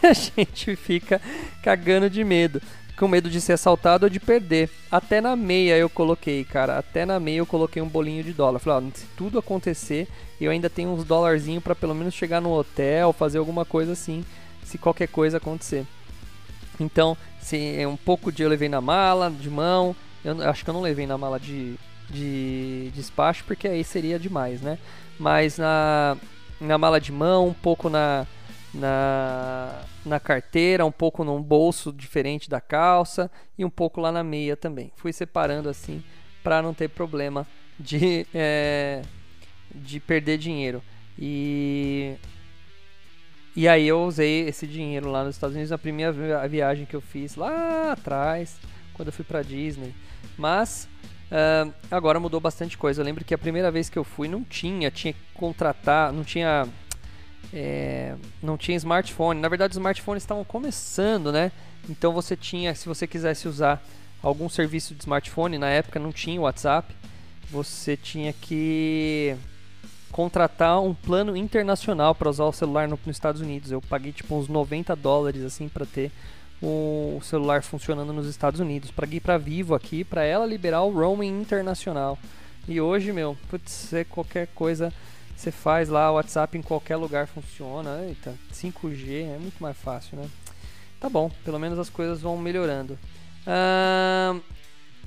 e 0.03 0.07
a 0.07 0.13
gente 0.13 0.75
fica 0.75 1.19
cagando 1.63 2.09
de 2.09 2.23
medo 2.23 2.61
com 2.95 3.07
medo 3.07 3.29
de 3.29 3.41
ser 3.41 3.53
assaltado 3.53 4.05
ou 4.05 4.09
de 4.09 4.19
perder. 4.19 4.69
Até 4.89 5.19
na 5.19 5.35
meia 5.35 5.77
eu 5.77 5.89
coloquei, 5.89 6.43
cara. 6.43 6.77
Até 6.77 7.05
na 7.05 7.19
meia 7.19 7.39
eu 7.39 7.45
coloquei 7.45 7.81
um 7.81 7.89
bolinho 7.89 8.23
de 8.23 8.33
dólar. 8.33 8.59
Falei, 8.59 8.87
ó, 8.87 8.97
se 8.97 9.05
tudo 9.17 9.37
acontecer, 9.37 10.07
eu 10.39 10.51
ainda 10.51 10.69
tenho 10.69 10.89
uns 10.89 11.03
dólarzinho 11.03 11.61
para 11.61 11.75
pelo 11.75 11.95
menos 11.95 12.13
chegar 12.13 12.41
no 12.41 12.53
hotel, 12.53 13.11
fazer 13.13 13.37
alguma 13.37 13.65
coisa 13.65 13.91
assim, 13.91 14.23
se 14.63 14.77
qualquer 14.77 15.07
coisa 15.07 15.37
acontecer. 15.37 15.85
Então, 16.79 17.17
se 17.39 17.75
é 17.77 17.87
um 17.87 17.97
pouco 17.97 18.31
de 18.31 18.43
eu 18.43 18.49
levei 18.49 18.69
na 18.69 18.81
mala, 18.81 19.29
de 19.29 19.49
mão. 19.49 19.95
Eu 20.23 20.41
acho 20.49 20.63
que 20.63 20.69
eu 20.69 20.73
não 20.73 20.81
levei 20.81 21.05
na 21.05 21.17
mala 21.17 21.39
de, 21.39 21.75
de 22.09 22.91
despacho, 22.95 23.43
porque 23.45 23.67
aí 23.67 23.83
seria 23.83 24.17
demais, 24.17 24.61
né? 24.61 24.79
Mas 25.19 25.57
na, 25.57 26.17
na 26.59 26.77
mala 26.77 26.99
de 26.99 27.11
mão, 27.11 27.47
um 27.47 27.53
pouco 27.53 27.89
na, 27.89 28.25
na, 28.73 29.83
na 30.05 30.19
carteira, 30.19 30.85
um 30.85 30.91
pouco 30.91 31.23
num 31.23 31.41
bolso 31.41 31.93
diferente 31.93 32.49
da 32.49 32.59
calça 32.59 33.31
e 33.57 33.63
um 33.63 33.69
pouco 33.69 34.01
lá 34.01 34.11
na 34.11 34.23
meia 34.23 34.57
também. 34.57 34.91
Fui 34.95 35.13
separando 35.13 35.69
assim 35.69 36.03
para 36.43 36.61
não 36.61 36.73
ter 36.73 36.89
problema 36.89 37.47
de, 37.79 38.27
é, 38.33 39.01
de 39.73 39.99
perder 39.99 40.37
dinheiro. 40.37 40.83
E, 41.17 42.15
e 43.55 43.67
aí 43.67 43.87
eu 43.87 44.03
usei 44.03 44.47
esse 44.47 44.67
dinheiro 44.67 45.09
lá 45.09 45.23
nos 45.23 45.35
Estados 45.35 45.55
Unidos 45.55 45.71
na 45.71 45.77
primeira 45.77 46.47
viagem 46.47 46.85
que 46.85 46.95
eu 46.95 47.01
fiz 47.01 47.35
lá 47.35 47.93
atrás, 47.93 48.57
quando 48.93 49.07
eu 49.07 49.13
fui 49.13 49.23
para 49.23 49.41
Disney. 49.41 49.95
Mas 50.37 50.89
uh, 51.31 51.73
agora 51.89 52.19
mudou 52.19 52.39
bastante 52.39 52.77
coisa. 52.77 53.01
Eu 53.01 53.05
lembro 53.05 53.23
que 53.23 53.33
a 53.33 53.37
primeira 53.37 53.71
vez 53.71 53.89
que 53.89 53.97
eu 53.97 54.03
fui 54.03 54.27
não 54.27 54.43
tinha, 54.43 54.91
tinha 54.91 55.13
que 55.13 55.21
contratar, 55.33 56.11
não 56.11 56.23
tinha 56.23 56.67
é, 57.53 58.15
não 58.41 58.57
tinha 58.57 58.75
smartphone. 58.75 59.39
Na 59.39 59.47
verdade, 59.47 59.71
os 59.71 59.77
smartphones 59.77 60.23
estavam 60.23 60.43
começando, 60.43 61.31
né? 61.31 61.51
Então 61.89 62.11
você 62.11 62.35
tinha, 62.35 62.75
se 62.75 62.85
você 62.87 63.07
quisesse 63.07 63.47
usar 63.47 63.81
algum 64.21 64.49
serviço 64.49 64.93
de 64.93 65.01
smartphone, 65.01 65.57
na 65.57 65.69
época 65.69 65.99
não 65.99 66.11
tinha 66.11 66.41
WhatsApp, 66.41 66.93
você 67.49 67.95
tinha 67.95 68.33
que 68.33 69.35
contratar 70.15 70.81
um 70.81 70.93
plano 70.93 71.35
internacional 71.35 72.15
para 72.15 72.29
usar 72.29 72.45
o 72.45 72.53
celular 72.53 72.87
no, 72.87 72.97
nos 73.05 73.17
Estados 73.17 73.41
Unidos. 73.41 73.69
Eu 73.69 73.81
paguei 73.81 74.13
tipo 74.13 74.33
uns 74.33 74.47
90 74.47 74.95
dólares 74.95 75.43
assim 75.43 75.67
para 75.67 75.85
ter 75.85 76.09
o 76.63 77.19
celular 77.21 77.61
funcionando 77.61 78.13
nos 78.13 78.25
Estados 78.25 78.61
Unidos, 78.61 78.93
ir 79.11 79.19
para 79.19 79.37
Vivo 79.37 79.75
aqui, 79.75 80.05
para 80.05 80.23
ela 80.23 80.45
liberar 80.45 80.83
o 80.83 80.89
roaming 80.89 81.41
internacional. 81.41 82.17
E 82.65 82.79
hoje, 82.79 83.11
meu, 83.11 83.35
putz, 83.49 83.69
ser 83.69 84.05
qualquer 84.05 84.47
coisa 84.55 84.93
você 85.35 85.51
faz 85.51 85.89
lá 85.89 86.09
o 86.09 86.15
WhatsApp 86.15 86.57
em 86.57 86.61
qualquer 86.61 86.95
lugar 86.95 87.27
funciona. 87.27 88.01
Eita, 88.07 88.33
5G 88.53 89.35
é 89.35 89.37
muito 89.37 89.61
mais 89.61 89.75
fácil, 89.75 90.17
né? 90.17 90.29
Tá 90.97 91.09
bom, 91.09 91.29
pelo 91.43 91.59
menos 91.59 91.77
as 91.77 91.89
coisas 91.89 92.21
vão 92.21 92.37
melhorando. 92.37 92.97
Uh, 93.45 94.41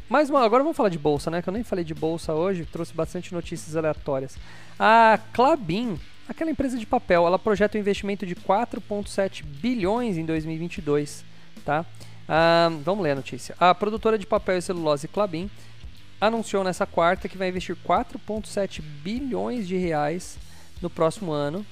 mais 0.09 0.31
uma, 0.31 0.43
agora 0.43 0.63
vamos 0.63 0.77
falar 0.77 0.89
de 0.89 0.99
bolsa, 0.99 1.31
né? 1.31 1.43
Que 1.43 1.49
eu 1.49 1.53
nem 1.53 1.63
falei 1.63 1.85
de 1.85 1.95
bolsa 1.95 2.33
hoje, 2.33 2.65
trouxe 2.65 2.95
bastante 2.95 3.35
notícias 3.35 3.77
aleatórias. 3.77 4.39
A 4.79 5.19
Clabin, 5.35 5.99
aquela 6.27 6.51
empresa 6.51 6.79
de 6.79 6.87
papel, 6.87 7.27
ela 7.27 7.39
projeta 7.39 7.77
um 7.77 7.81
investimento 7.81 8.25
de 8.25 8.35
4,7 8.35 9.45
bilhões 9.45 10.17
em 10.17 10.25
2022, 10.25 11.25
tá? 11.63 11.85
Uh, 12.25 12.79
vamos 12.83 13.05
ler 13.05 13.11
a 13.11 13.17
notícia. 13.17 13.55
A 13.61 13.75
produtora 13.75 14.19
de 14.19 14.27
papel 14.27 14.57
e 14.57 14.63
celulose 14.63 15.07
Clabin 15.09 15.51
anunciou 16.19 16.65
nessa 16.65 16.87
quarta 16.87 17.29
que 17.29 17.37
vai 17.37 17.51
investir 17.51 17.77
4,7 17.87 18.81
bilhões 18.81 19.69
de 19.69 19.77
reais 19.77 20.39
no 20.81 20.89
próximo 20.89 21.33
ano, 21.33 21.67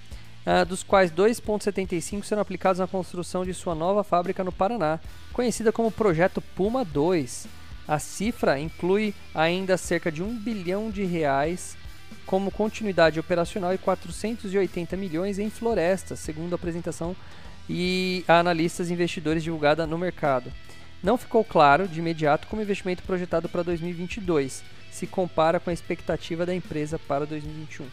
uh, 0.46 0.66
dos 0.66 0.82
quais 0.82 1.10
2,75 1.10 2.22
serão 2.22 2.42
aplicados 2.42 2.80
na 2.80 2.86
construção 2.86 3.46
de 3.46 3.54
sua 3.54 3.74
nova 3.74 4.04
fábrica 4.04 4.44
no 4.44 4.52
Paraná, 4.52 5.00
conhecida 5.32 5.72
como 5.72 5.90
Projeto 5.90 6.42
Puma 6.42 6.84
2. 6.84 7.65
A 7.88 7.98
cifra 7.98 8.58
inclui 8.58 9.14
ainda 9.34 9.76
cerca 9.76 10.10
de 10.10 10.22
1 10.22 10.38
bilhão 10.38 10.90
de 10.90 11.04
reais 11.04 11.76
como 12.24 12.50
continuidade 12.50 13.20
operacional 13.20 13.72
e 13.72 13.78
480 13.78 14.96
milhões 14.96 15.38
em 15.38 15.48
florestas, 15.48 16.18
segundo 16.18 16.52
a 16.52 16.56
apresentação 16.56 17.14
e 17.70 18.24
a 18.26 18.40
analistas 18.40 18.90
e 18.90 18.92
investidores 18.92 19.44
divulgada 19.44 19.86
no 19.86 19.96
mercado. 19.96 20.52
Não 21.02 21.16
ficou 21.16 21.44
claro 21.44 21.86
de 21.86 22.00
imediato 22.00 22.48
como 22.48 22.60
o 22.60 22.64
investimento 22.64 23.04
projetado 23.04 23.48
para 23.48 23.62
2022 23.62 24.64
se 24.90 25.06
compara 25.06 25.60
com 25.60 25.70
a 25.70 25.72
expectativa 25.72 26.44
da 26.44 26.54
empresa 26.54 26.98
para 26.98 27.24
2021. 27.26 27.86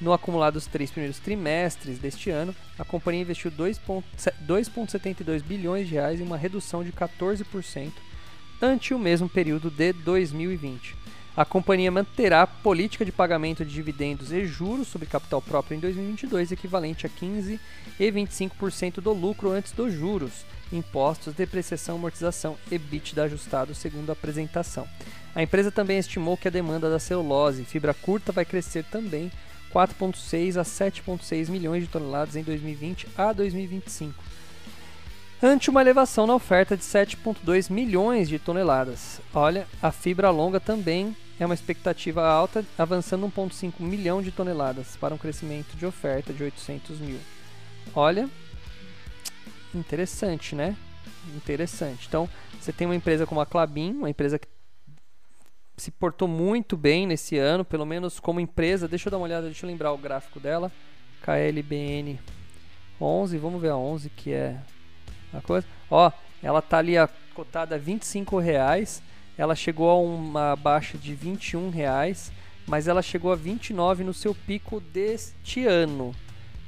No 0.00 0.12
acumulado 0.12 0.54
dos 0.54 0.66
três 0.66 0.90
primeiros 0.90 1.18
trimestres 1.18 1.98
deste 1.98 2.30
ano, 2.30 2.54
a 2.78 2.84
companhia 2.84 3.22
investiu 3.22 3.50
2,72 3.50 5.42
bilhões 5.42 5.88
de 5.88 5.94
reais 5.94 6.20
em 6.20 6.24
uma 6.24 6.36
redução 6.36 6.84
de 6.84 6.92
14% 6.92 7.92
ante 8.60 8.92
o 8.92 8.98
mesmo 8.98 9.28
período 9.28 9.70
de 9.70 9.92
2020. 9.92 10.96
A 11.36 11.44
companhia 11.44 11.90
manterá 11.90 12.46
política 12.48 13.04
de 13.04 13.12
pagamento 13.12 13.64
de 13.64 13.72
dividendos 13.72 14.32
e 14.32 14.44
juros 14.44 14.88
sobre 14.88 15.06
capital 15.06 15.40
próprio 15.40 15.76
em 15.76 15.80
2022, 15.80 16.50
equivalente 16.50 17.06
a 17.06 17.08
15 17.08 17.60
e 18.00 18.10
25% 18.10 18.94
do 18.94 19.12
lucro 19.12 19.52
antes 19.52 19.70
dos 19.70 19.92
juros, 19.92 20.44
impostos, 20.72 21.34
depreciação, 21.34 21.94
amortização 21.94 22.58
e 22.68 22.74
EBITDA 22.74 23.22
ajustado, 23.22 23.72
segundo 23.72 24.10
a 24.10 24.14
apresentação. 24.14 24.84
A 25.32 25.40
empresa 25.40 25.70
também 25.70 25.98
estimou 25.98 26.36
que 26.36 26.48
a 26.48 26.50
demanda 26.50 26.90
da 26.90 26.98
celulose 26.98 27.64
fibra 27.64 27.94
curta 27.94 28.32
vai 28.32 28.44
crescer 28.44 28.82
também 28.86 29.30
4,6 29.72 30.56
a 30.56 30.64
7,6 30.64 31.48
milhões 31.50 31.84
de 31.84 31.88
toneladas 31.88 32.34
em 32.34 32.42
2020 32.42 33.06
a 33.16 33.32
2025 33.32 34.37
ante 35.42 35.70
uma 35.70 35.80
elevação 35.80 36.26
na 36.26 36.34
oferta 36.34 36.76
de 36.76 36.82
7,2 36.82 37.70
milhões 37.70 38.28
de 38.28 38.38
toneladas. 38.38 39.20
Olha, 39.32 39.66
a 39.80 39.92
fibra 39.92 40.30
longa 40.30 40.58
também 40.58 41.16
é 41.38 41.46
uma 41.46 41.54
expectativa 41.54 42.26
alta, 42.26 42.64
avançando 42.76 43.26
1,5 43.26 43.80
milhão 43.80 44.20
de 44.20 44.32
toneladas 44.32 44.96
para 44.96 45.14
um 45.14 45.18
crescimento 45.18 45.76
de 45.76 45.86
oferta 45.86 46.32
de 46.32 46.42
800 46.42 46.98
mil. 46.98 47.18
Olha, 47.94 48.28
interessante, 49.74 50.54
né? 50.54 50.76
Interessante. 51.36 52.06
Então, 52.08 52.28
você 52.60 52.72
tem 52.72 52.86
uma 52.86 52.96
empresa 52.96 53.24
como 53.24 53.40
a 53.40 53.46
Clabin, 53.46 53.92
uma 53.92 54.10
empresa 54.10 54.38
que 54.38 54.48
se 55.76 55.92
portou 55.92 56.26
muito 56.26 56.76
bem 56.76 57.06
nesse 57.06 57.38
ano, 57.38 57.64
pelo 57.64 57.86
menos 57.86 58.18
como 58.18 58.40
empresa. 58.40 58.88
Deixa 58.88 59.08
eu 59.08 59.10
dar 59.12 59.18
uma 59.18 59.24
olhada, 59.24 59.46
deixa 59.46 59.64
eu 59.64 59.70
lembrar 59.70 59.92
o 59.92 59.98
gráfico 59.98 60.40
dela. 60.40 60.72
KLBN 61.22 62.18
11, 63.00 63.38
vamos 63.38 63.60
ver 63.60 63.70
a 63.70 63.76
11 63.76 64.10
que 64.10 64.32
é 64.32 64.60
a 65.32 65.40
coisa. 65.40 65.66
Ó, 65.90 66.10
ela 66.42 66.62
tá 66.62 66.78
ali 66.78 66.96
a 66.96 67.08
cotada 67.34 67.76
a 67.76 67.78
25 67.78 68.38
reais 68.38 69.02
ela 69.36 69.54
chegou 69.54 69.88
a 69.88 69.96
uma 69.96 70.56
baixa 70.56 70.98
de 70.98 71.14
21 71.14 71.70
reais 71.70 72.32
mas 72.68 72.86
ela 72.86 73.00
chegou 73.00 73.32
a 73.32 73.36
29 73.36 74.04
no 74.04 74.12
seu 74.12 74.34
pico 74.34 74.78
deste 74.78 75.64
ano. 75.64 76.14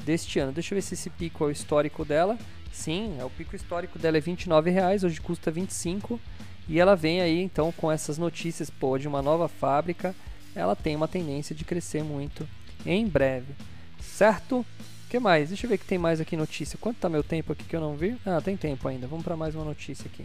Deste 0.02 0.38
ano. 0.38 0.50
Deixa 0.50 0.72
eu 0.72 0.76
ver 0.76 0.82
se 0.82 0.94
esse 0.94 1.10
pico 1.10 1.44
é 1.44 1.48
o 1.48 1.50
histórico 1.50 2.06
dela. 2.06 2.38
Sim, 2.72 3.16
é 3.20 3.24
o 3.24 3.28
pico 3.28 3.54
histórico 3.54 3.98
dela 3.98 4.16
é 4.16 4.20
29 4.20 4.70
reais, 4.70 5.04
hoje 5.04 5.20
custa 5.20 5.50
25. 5.50 6.18
E 6.66 6.80
ela 6.80 6.96
vem 6.96 7.20
aí 7.20 7.42
então 7.42 7.70
com 7.72 7.92
essas 7.92 8.16
notícias 8.16 8.70
pô, 8.70 8.96
de 8.96 9.06
uma 9.06 9.20
nova 9.20 9.46
fábrica. 9.46 10.14
Ela 10.54 10.74
tem 10.74 10.96
uma 10.96 11.06
tendência 11.06 11.54
de 11.54 11.66
crescer 11.66 12.02
muito 12.02 12.48
em 12.86 13.06
breve, 13.06 13.54
certo? 14.00 14.64
O 15.10 15.16
que 15.18 15.18
mais? 15.18 15.48
Deixa 15.48 15.66
eu 15.66 15.70
ver 15.70 15.76
que 15.76 15.84
tem 15.84 15.98
mais 15.98 16.20
aqui 16.20 16.36
notícia. 16.36 16.78
Quanto 16.80 16.98
tá 16.98 17.08
meu 17.08 17.24
tempo 17.24 17.52
aqui 17.52 17.64
que 17.64 17.74
eu 17.74 17.80
não 17.80 17.96
vi? 17.96 18.16
Ah, 18.24 18.40
tem 18.40 18.56
tempo 18.56 18.86
ainda. 18.86 19.08
Vamos 19.08 19.24
para 19.24 19.36
mais 19.36 19.56
uma 19.56 19.64
notícia 19.64 20.06
aqui. 20.06 20.24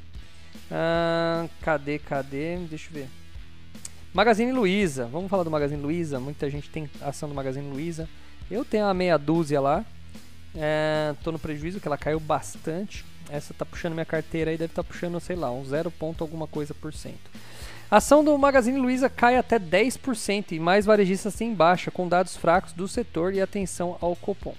Ah, 0.69 1.48
cadê, 1.63 1.98
cadê? 1.98 2.56
Deixa 2.69 2.91
eu 2.91 2.93
ver. 2.93 3.08
Magazine 4.13 4.52
Luiza. 4.52 5.08
Vamos 5.08 5.28
falar 5.28 5.41
do 5.41 5.50
Magazine 5.50 5.82
Luiza. 5.82 6.19
Muita 6.19 6.48
gente 6.52 6.69
tem 6.69 6.88
ação 7.02 7.28
do 7.28 7.34
Magazine 7.34 7.67
Luiza. 7.67 8.08
Eu 8.50 8.63
tenho 8.63 8.86
a 8.86 8.93
meia 8.93 9.17
dúzia 9.17 9.60
lá. 9.60 9.84
É, 10.56 11.15
tô 11.24 11.32
no 11.32 11.39
prejuízo, 11.39 11.80
que 11.80 11.88
ela 11.88 11.98
caiu 11.98 12.19
bastante. 12.19 13.04
Essa 13.32 13.56
tá 13.56 13.65
puxando 13.65 13.93
minha 13.93 14.06
carteira 14.06 14.52
aí, 14.52 14.58
deve 14.58 14.71
estar 14.71 14.84
tá 14.84 14.88
puxando, 14.88 15.19
sei 15.19 15.36
lá, 15.36 15.52
um 15.52 15.65
0 15.65 15.89
ponto 15.89 16.24
alguma 16.24 16.45
coisa 16.45 16.76
por 16.76 16.93
cento. 16.93 17.32
A 17.89 17.98
ação 17.98 18.24
do 18.24 18.38
Magazine 18.38 18.78
Luiza 18.78 19.10
cai 19.10 19.36
até 19.36 19.58
10% 19.58 20.52
e 20.52 20.60
mais 20.60 20.86
varejistas 20.86 21.41
em 21.41 21.56
baixa, 21.56 21.89
com 21.89 22.08
dados 22.08 22.38
fracos 22.38 22.71
do 22.71 22.88
setor 22.88 23.34
e 23.34 23.41
atenção 23.41 23.98
ao 24.00 24.15
Copom. 24.15 24.54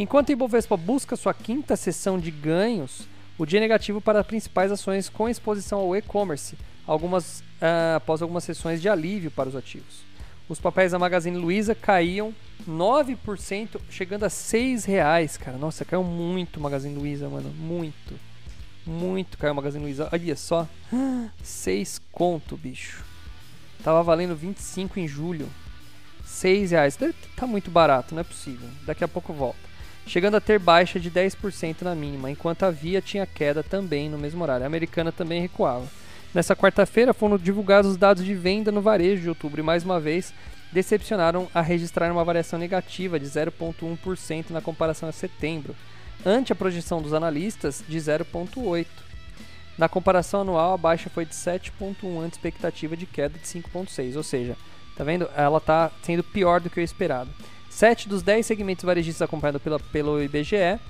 Enquanto 0.00 0.30
a 0.30 0.32
Ibovespa 0.32 0.78
busca 0.78 1.14
sua 1.14 1.34
quinta 1.34 1.76
sessão 1.76 2.18
de 2.18 2.30
ganhos, 2.30 3.06
o 3.36 3.44
dia 3.44 3.58
é 3.58 3.60
negativo 3.60 4.00
para 4.00 4.20
as 4.20 4.26
principais 4.26 4.72
ações 4.72 5.10
com 5.10 5.28
exposição 5.28 5.80
ao 5.80 5.94
e-commerce, 5.94 6.56
algumas, 6.86 7.40
uh, 7.40 7.96
após 7.96 8.22
algumas 8.22 8.44
sessões 8.44 8.80
de 8.80 8.88
alívio 8.88 9.30
para 9.30 9.50
os 9.50 9.54
ativos. 9.54 10.00
Os 10.48 10.58
papéis 10.58 10.92
da 10.92 10.98
Magazine 10.98 11.36
Luiza 11.36 11.74
caíam 11.74 12.34
9%, 12.66 13.78
chegando 13.90 14.24
a 14.24 14.28
R$ 14.28 14.76
reais, 14.86 15.36
cara. 15.36 15.58
Nossa, 15.58 15.84
caiu 15.84 16.02
muito 16.02 16.56
o 16.56 16.62
Magazine 16.62 16.94
Luiza, 16.94 17.28
mano. 17.28 17.50
Muito. 17.50 18.18
Muito 18.86 19.36
caiu 19.36 19.52
o 19.52 19.56
Magazine 19.56 19.84
Luiza. 19.84 20.08
Olha 20.10 20.34
só. 20.34 20.66
6 21.42 22.00
conto, 22.10 22.56
bicho. 22.56 23.04
Tava 23.84 24.02
valendo 24.02 24.34
25 24.34 24.98
em 24.98 25.06
julho. 25.06 25.46
6 26.24 26.70
reais. 26.70 26.98
Tá 27.36 27.46
muito 27.46 27.70
barato, 27.70 28.14
não 28.14 28.22
é 28.22 28.24
possível. 28.24 28.66
Daqui 28.86 29.04
a 29.04 29.08
pouco 29.08 29.34
volta. 29.34 29.69
Chegando 30.10 30.36
a 30.36 30.40
ter 30.40 30.58
baixa 30.58 30.98
de 30.98 31.08
10% 31.08 31.82
na 31.82 31.94
mínima, 31.94 32.28
enquanto 32.28 32.64
a 32.64 32.70
Via 32.72 33.00
tinha 33.00 33.24
queda 33.24 33.62
também 33.62 34.10
no 34.10 34.18
mesmo 34.18 34.42
horário. 34.42 34.64
A 34.64 34.66
americana 34.66 35.12
também 35.12 35.40
recuava. 35.40 35.86
Nessa 36.34 36.56
quarta-feira 36.56 37.14
foram 37.14 37.38
divulgados 37.38 37.92
os 37.92 37.96
dados 37.96 38.24
de 38.24 38.34
venda 38.34 38.72
no 38.72 38.82
varejo 38.82 39.22
de 39.22 39.28
outubro 39.28 39.60
e 39.60 39.62
mais 39.62 39.84
uma 39.84 40.00
vez 40.00 40.34
decepcionaram 40.72 41.48
a 41.54 41.60
registrar 41.60 42.10
uma 42.10 42.24
variação 42.24 42.58
negativa 42.58 43.20
de 43.20 43.26
0,1% 43.26 44.50
na 44.50 44.60
comparação 44.60 45.08
a 45.08 45.12
setembro, 45.12 45.76
ante 46.26 46.52
a 46.52 46.56
projeção 46.56 47.00
dos 47.00 47.14
analistas 47.14 47.84
de 47.88 47.96
0,8%. 47.96 48.86
Na 49.78 49.88
comparação 49.88 50.40
anual, 50.40 50.74
a 50.74 50.76
baixa 50.76 51.08
foi 51.08 51.24
de 51.24 51.36
7,1% 51.36 52.20
ante 52.20 52.32
expectativa 52.32 52.96
de 52.96 53.06
queda 53.06 53.38
de 53.38 53.46
5,6%, 53.46 54.16
ou 54.16 54.24
seja, 54.24 54.56
tá 54.96 55.04
vendo? 55.04 55.30
Ela 55.36 55.58
está 55.58 55.88
sendo 56.02 56.24
pior 56.24 56.60
do 56.60 56.68
que 56.68 56.80
o 56.80 56.82
esperado. 56.82 57.30
Sete 57.70 58.08
dos 58.08 58.20
10 58.20 58.44
segmentos 58.44 58.84
varejistas 58.84 59.22
acompanhados 59.22 59.62
pela, 59.62 59.78
pelo 59.78 60.20
IBGE 60.20 60.56
é, 60.56 60.80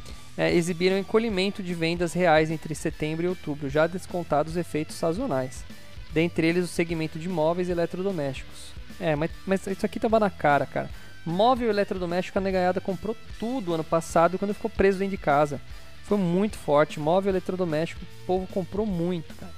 exibiram 0.55 0.99
encolhimento 0.99 1.63
de 1.63 1.75
vendas 1.75 2.15
reais 2.15 2.51
entre 2.51 2.75
setembro 2.75 3.27
e 3.27 3.29
outubro, 3.29 3.69
já 3.69 3.87
descontados 3.87 4.57
efeitos 4.57 4.97
sazonais. 4.97 5.63
Dentre 6.11 6.47
eles 6.47 6.65
o 6.65 6.69
segmento 6.69 7.19
de 7.19 7.29
móveis 7.29 7.69
e 7.69 7.73
eletrodomésticos. 7.73 8.73
É, 8.99 9.15
mas, 9.15 9.31
mas 9.47 9.67
isso 9.67 9.85
aqui 9.85 10.01
tava 10.01 10.19
na 10.19 10.31
cara, 10.31 10.65
cara. 10.65 10.91
Móvel 11.25 11.69
e 11.69 11.71
eletrodoméstico, 11.71 12.39
a 12.39 12.41
negaiada 12.43 12.81
comprou 12.81 13.15
tudo 13.39 13.75
ano 13.75 13.85
passado 13.85 14.39
quando 14.39 14.55
ficou 14.55 14.71
preso 14.71 14.99
dentro 14.99 15.17
de 15.17 15.23
casa. 15.23 15.61
Foi 16.05 16.17
muito 16.17 16.57
forte. 16.57 16.99
Móvel 16.99 17.31
e 17.31 17.35
eletrodoméstico, 17.35 18.01
o 18.03 18.27
povo 18.27 18.47
comprou 18.47 18.87
muito, 18.87 19.33
cara. 19.35 19.53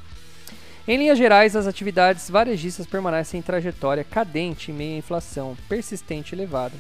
Em 0.86 0.98
linhas 0.98 1.16
gerais, 1.16 1.54
as 1.54 1.68
atividades 1.68 2.28
varejistas 2.28 2.86
permanecem 2.86 3.38
em 3.38 3.42
trajetória 3.42 4.02
cadente 4.02 4.72
em 4.72 4.74
meio 4.74 4.96
à 4.96 4.98
inflação 4.98 5.56
persistente 5.68 6.34
e 6.34 6.36
elevada 6.36 6.74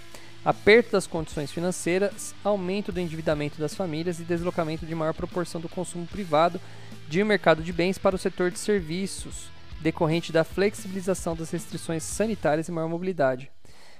aperto 0.44 0.92
das 0.92 1.06
condições 1.06 1.52
financeiras, 1.52 2.34
aumento 2.42 2.90
do 2.90 3.00
endividamento 3.00 3.60
das 3.60 3.74
famílias 3.74 4.18
e 4.18 4.24
deslocamento 4.24 4.84
de 4.84 4.94
maior 4.94 5.14
proporção 5.14 5.60
do 5.60 5.68
consumo 5.68 6.06
privado 6.06 6.60
de 7.08 7.22
um 7.22 7.26
mercado 7.26 7.62
de 7.62 7.72
bens 7.72 7.98
para 7.98 8.16
o 8.16 8.18
setor 8.18 8.50
de 8.50 8.58
serviços, 8.58 9.50
decorrente 9.80 10.32
da 10.32 10.44
flexibilização 10.44 11.36
das 11.36 11.50
restrições 11.50 12.02
sanitárias 12.02 12.68
e 12.68 12.72
maior 12.72 12.88
mobilidade. 12.88 13.50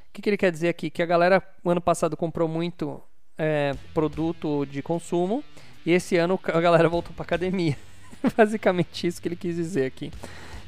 O 0.08 0.12
que, 0.12 0.22
que 0.22 0.30
ele 0.30 0.36
quer 0.36 0.50
dizer 0.50 0.68
aqui? 0.68 0.90
Que 0.90 1.02
a 1.02 1.06
galera, 1.06 1.42
no 1.64 1.70
ano 1.70 1.80
passado, 1.80 2.16
comprou 2.16 2.48
muito 2.48 3.00
é, 3.38 3.74
produto 3.94 4.66
de 4.66 4.82
consumo 4.82 5.42
e 5.86 5.92
esse 5.92 6.16
ano 6.16 6.38
a 6.44 6.60
galera 6.60 6.88
voltou 6.88 7.12
para 7.14 7.24
academia. 7.24 7.76
Basicamente 8.36 9.06
isso 9.06 9.20
que 9.20 9.28
ele 9.28 9.36
quis 9.36 9.56
dizer 9.56 9.86
aqui. 9.86 10.10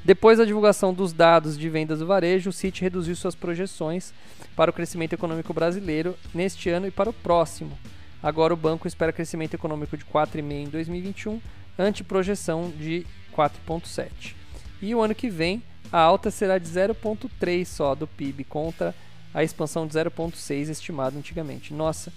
Depois 0.05 0.37
da 0.37 0.45
divulgação 0.45 0.93
dos 0.93 1.15
dados 1.15 1.57
de 1.57 1.71
vendas 1.71 2.01
do 2.01 2.07
varejo, 2.07 2.51
o 2.51 2.53
Citi 2.53 2.83
reduziu 2.83 3.17
suas 3.17 3.35
projeções 3.35 4.13
para 4.55 4.71
o 4.71 4.75
crescimento 4.75 5.15
econômico 5.15 5.55
brasileiro 5.55 6.15
neste 6.35 6.69
ano 6.69 6.87
e 6.87 6.91
para 6.91 7.09
o 7.09 7.13
próximo. 7.13 7.79
Agora 8.23 8.53
o 8.53 8.57
banco 8.57 8.87
espera 8.87 9.15
crescimento 9.15 9.55
econômico 9.55 9.97
de 9.97 10.05
4,5% 10.05 10.51
em 10.51 10.69
2021, 10.69 11.41
ante 11.79 12.05
projeção 12.05 12.71
de 12.71 13.07
4,7%. 13.35 14.35
E 14.83 14.95
o 14.95 15.01
ano 15.01 15.15
que 15.15 15.31
vem, 15.31 15.63
a 15.91 16.01
alta 16.01 16.31
será 16.31 16.59
de 16.59 16.69
0,3% 16.69 17.65
só 17.65 17.95
do 17.95 18.07
PIB, 18.07 18.45
contra 18.45 18.95
a 19.33 19.43
expansão 19.43 19.87
de 19.87 19.95
0,6% 19.95 20.69
estimado 20.69 21.17
antigamente. 21.17 21.73
Nossa, 21.73 22.13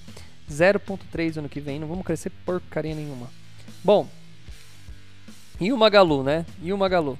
0,3% 0.51 1.37
ano 1.37 1.47
que 1.47 1.61
vem, 1.61 1.79
não 1.79 1.87
vamos 1.87 2.05
crescer 2.05 2.31
porcaria 2.45 2.93
nenhuma. 2.93 3.29
Bom, 3.81 4.09
e 5.59 5.71
o 5.71 5.77
Magalu, 5.77 6.21
né? 6.21 6.45
E 6.61 6.73
o 6.73 6.77
Magalu? 6.77 7.17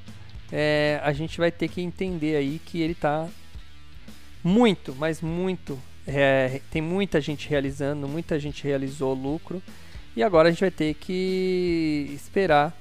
É, 0.52 1.00
a 1.04 1.12
gente 1.14 1.38
vai 1.38 1.52
ter 1.52 1.68
que 1.68 1.82
entender 1.82 2.36
aí 2.36 2.60
que 2.66 2.82
ele 2.82 2.94
está 2.94 3.28
muito, 4.44 4.96
mas 4.96 5.22
muito. 5.22 5.80
É, 6.06 6.62
tem 6.72 6.82
muita 6.82 7.20
gente 7.20 7.50
realizando, 7.50 8.08
muita 8.08 8.40
gente 8.40 8.64
realizou 8.64 9.14
lucro. 9.14 9.62
E 10.16 10.24
agora 10.24 10.48
a 10.48 10.52
gente 10.52 10.62
vai 10.62 10.72
ter 10.72 10.94
que 10.96 12.10
esperar 12.14 12.76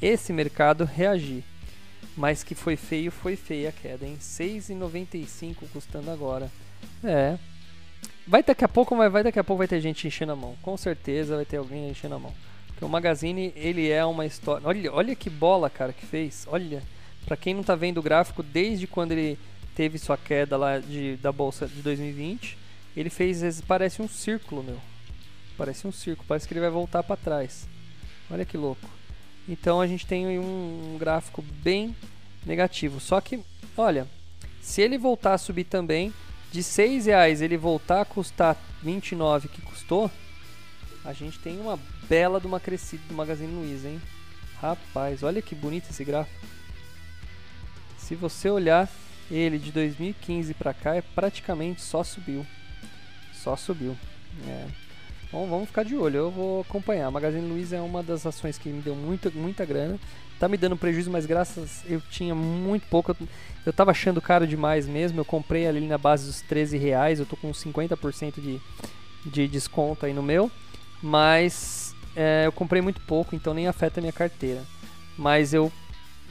esse 0.00 0.32
mercado 0.32 0.84
reagir. 0.84 1.44
Mas 2.14 2.42
que 2.44 2.54
foi 2.54 2.76
feio, 2.76 3.10
foi 3.10 3.36
feia 3.36 3.70
a 3.70 3.72
queda, 3.72 4.06
em 4.06 4.18
6,95 4.18 5.56
custando 5.72 6.10
agora. 6.10 6.50
É. 7.02 7.38
Vai 8.26 8.42
daqui 8.42 8.64
a 8.64 8.68
pouco, 8.68 8.94
mas 8.94 9.10
vai 9.10 9.22
daqui 9.22 9.38
a 9.38 9.44
pouco 9.44 9.58
vai 9.58 9.68
ter 9.68 9.80
gente 9.80 10.06
enchendo 10.06 10.32
a 10.32 10.36
mão. 10.36 10.54
Com 10.60 10.76
certeza 10.76 11.36
vai 11.36 11.44
ter 11.46 11.56
alguém 11.56 11.88
enchendo 11.88 12.16
a 12.16 12.18
mão. 12.18 12.34
O 12.82 12.88
Magazine, 12.88 13.52
ele 13.54 13.88
é 13.88 14.04
uma 14.04 14.26
história. 14.26 14.66
Olha, 14.66 14.92
olha 14.92 15.14
que 15.14 15.30
bola, 15.30 15.70
cara, 15.70 15.92
que 15.92 16.04
fez. 16.04 16.46
Olha, 16.50 16.82
para 17.24 17.36
quem 17.36 17.54
não 17.54 17.62
tá 17.62 17.76
vendo 17.76 17.98
o 17.98 18.02
gráfico, 18.02 18.42
desde 18.42 18.86
quando 18.88 19.12
ele 19.12 19.38
teve 19.76 19.98
sua 19.98 20.18
queda 20.18 20.56
lá 20.56 20.78
de, 20.78 21.16
da 21.16 21.30
bolsa 21.30 21.66
de 21.68 21.80
2020, 21.80 22.58
ele 22.96 23.08
fez, 23.08 23.60
parece 23.60 24.02
um 24.02 24.08
círculo, 24.08 24.64
meu. 24.64 24.80
Parece 25.56 25.86
um 25.86 25.92
círculo, 25.92 26.26
parece 26.26 26.48
que 26.48 26.54
ele 26.54 26.60
vai 26.60 26.70
voltar 26.70 27.02
para 27.04 27.16
trás. 27.16 27.68
Olha 28.28 28.44
que 28.44 28.56
louco. 28.56 28.88
Então 29.48 29.80
a 29.80 29.86
gente 29.86 30.06
tem 30.06 30.38
um, 30.38 30.94
um 30.94 30.98
gráfico 30.98 31.40
bem 31.40 31.94
negativo. 32.44 32.98
Só 32.98 33.20
que, 33.20 33.40
olha, 33.76 34.08
se 34.60 34.82
ele 34.82 34.98
voltar 34.98 35.34
a 35.34 35.38
subir 35.38 35.64
também, 35.64 36.12
de 36.50 36.62
6 36.62 37.06
reais 37.06 37.40
ele 37.40 37.56
voltar 37.56 38.00
a 38.00 38.04
custar 38.04 38.56
29 38.82 39.48
que 39.48 39.62
custou, 39.62 40.10
a 41.04 41.12
gente 41.12 41.38
tem 41.38 41.60
uma 41.60 41.78
bela 42.08 42.40
de 42.40 42.46
uma 42.46 42.60
crescida 42.60 43.02
do 43.08 43.14
Magazine 43.14 43.52
Luiza, 43.52 43.88
hein? 43.88 44.00
Rapaz, 44.60 45.22
olha 45.22 45.42
que 45.42 45.54
bonito 45.54 45.90
esse 45.90 46.04
gráfico. 46.04 46.46
Se 47.96 48.14
você 48.14 48.48
olhar 48.48 48.88
ele 49.30 49.58
de 49.58 49.72
2015 49.72 50.54
para 50.54 50.74
cá, 50.74 50.94
é 50.94 51.02
praticamente 51.02 51.80
só 51.80 52.04
subiu. 52.04 52.46
Só 53.32 53.56
subiu. 53.56 53.96
É. 54.46 54.66
Bom, 55.32 55.48
vamos 55.48 55.68
ficar 55.68 55.82
de 55.82 55.96
olho, 55.96 56.16
eu 56.16 56.30
vou 56.30 56.60
acompanhar. 56.60 57.10
Magazine 57.10 57.48
Luiza 57.48 57.76
é 57.76 57.80
uma 57.80 58.02
das 58.02 58.26
ações 58.26 58.58
que 58.58 58.68
me 58.68 58.82
deu 58.82 58.94
muita, 58.94 59.30
muita 59.30 59.64
grana. 59.64 59.98
Tá 60.38 60.46
me 60.46 60.58
dando 60.58 60.76
prejuízo, 60.76 61.10
mas 61.10 61.24
graças 61.24 61.82
eu 61.88 62.02
tinha 62.10 62.34
muito 62.34 62.86
pouco. 62.88 63.16
Eu 63.64 63.72
tava 63.72 63.92
achando 63.92 64.20
caro 64.20 64.46
demais 64.46 64.86
mesmo. 64.86 65.18
Eu 65.18 65.24
comprei 65.24 65.66
ali 65.66 65.80
na 65.86 65.96
base 65.96 66.26
dos 66.26 66.42
13 66.42 66.76
reais. 66.76 67.18
Eu 67.18 67.24
tô 67.24 67.36
com 67.36 67.50
50% 67.50 68.42
de, 68.42 68.60
de 69.24 69.48
desconto 69.48 70.04
aí 70.04 70.12
no 70.12 70.22
meu. 70.22 70.50
Mas 71.02 71.81
é, 72.16 72.46
eu 72.46 72.52
comprei 72.52 72.82
muito 72.82 73.00
pouco, 73.02 73.34
então 73.34 73.54
nem 73.54 73.68
afeta 73.68 74.00
a 74.00 74.02
minha 74.02 74.12
carteira. 74.12 74.62
Mas 75.16 75.52
eu 75.52 75.70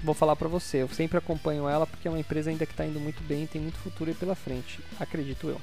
vou 0.04 0.16
falar 0.16 0.36
para 0.36 0.48
você, 0.48 0.82
eu 0.82 0.90
sempre 0.90 1.18
acompanho 1.18 1.68
ela 1.68 1.86
porque 1.86 2.08
é 2.08 2.12
uma 2.12 2.20
empresa 2.20 2.50
ainda 2.50 2.66
que 2.66 2.74
está 2.74 2.86
indo 2.86 3.00
muito 3.00 3.22
bem, 3.24 3.46
tem 3.46 3.62
muito 3.62 3.78
futuro 3.78 4.14
pela 4.16 4.36
frente, 4.36 4.80
acredito 5.00 5.48
eu. 5.48 5.62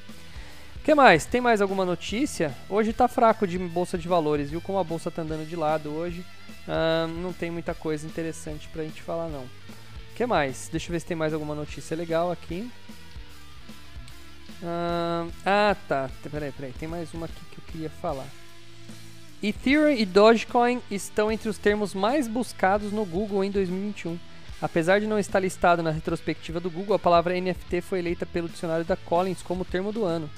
O 0.77 0.83
que 0.85 0.95
mais? 0.95 1.27
Tem 1.27 1.41
mais 1.41 1.61
alguma 1.61 1.85
notícia? 1.85 2.55
Hoje 2.69 2.91
está 2.91 3.09
fraco 3.09 3.47
de 3.47 3.59
bolsa 3.59 3.99
de 3.99 4.09
valores, 4.09 4.51
viu? 4.51 4.61
Como 4.61 4.79
a 4.79 4.85
bolsa 4.85 5.09
está 5.09 5.23
andando 5.23 5.47
de 5.47 5.57
lado 5.57 5.91
hoje, 5.91 6.25
uh, 6.67 7.09
não 7.21 7.33
tem 7.33 7.51
muita 7.51 7.75
coisa 7.75 8.07
interessante 8.07 8.69
para 8.69 8.83
a 8.83 8.85
gente 8.85 9.03
falar 9.03 9.29
não. 9.29 9.43
O 9.43 10.15
que 10.15 10.25
mais? 10.25 10.69
Deixa 10.71 10.89
eu 10.89 10.93
ver 10.93 11.01
se 11.01 11.07
tem 11.07 11.17
mais 11.17 11.35
alguma 11.35 11.55
notícia 11.55 11.97
legal 11.97 12.31
aqui. 12.31 12.71
Uh, 14.63 15.31
ah, 15.45 15.77
tá. 15.87 16.11
Peraí, 16.31 16.53
peraí. 16.53 16.73
Tem 16.73 16.89
mais 16.89 17.13
uma 17.15 17.27
aqui 17.27 17.41
que 17.51 17.59
eu 17.59 17.65
queria 17.73 17.91
falar. 17.91 18.27
Ethereum 19.41 19.91
e 19.93 20.05
Dogecoin 20.05 20.83
estão 20.91 21.31
entre 21.31 21.49
os 21.49 21.59
termos 21.59 21.95
mais 21.95 22.27
buscados 22.27 22.91
no 22.91 23.05
Google 23.05 23.45
em 23.45 23.53
2021. 23.53 24.19
Apesar 24.61 24.99
de 25.01 25.07
não 25.07 25.17
estar 25.17 25.39
listado 25.39 25.81
na 25.81 25.93
retrospectiva 25.93 26.59
do 26.59 26.69
Google, 26.69 26.97
a 26.97 26.99
palavra 26.99 27.41
NFT 27.41 27.81
foi 27.83 28.01
eleita 28.01 28.27
pelo 28.27 28.49
dicionário 28.49 28.85
da 28.85 28.97
Collins 28.97 29.41
como 29.41 29.65
termo 29.65 29.93
do 29.93 30.05
ano. 30.05 30.29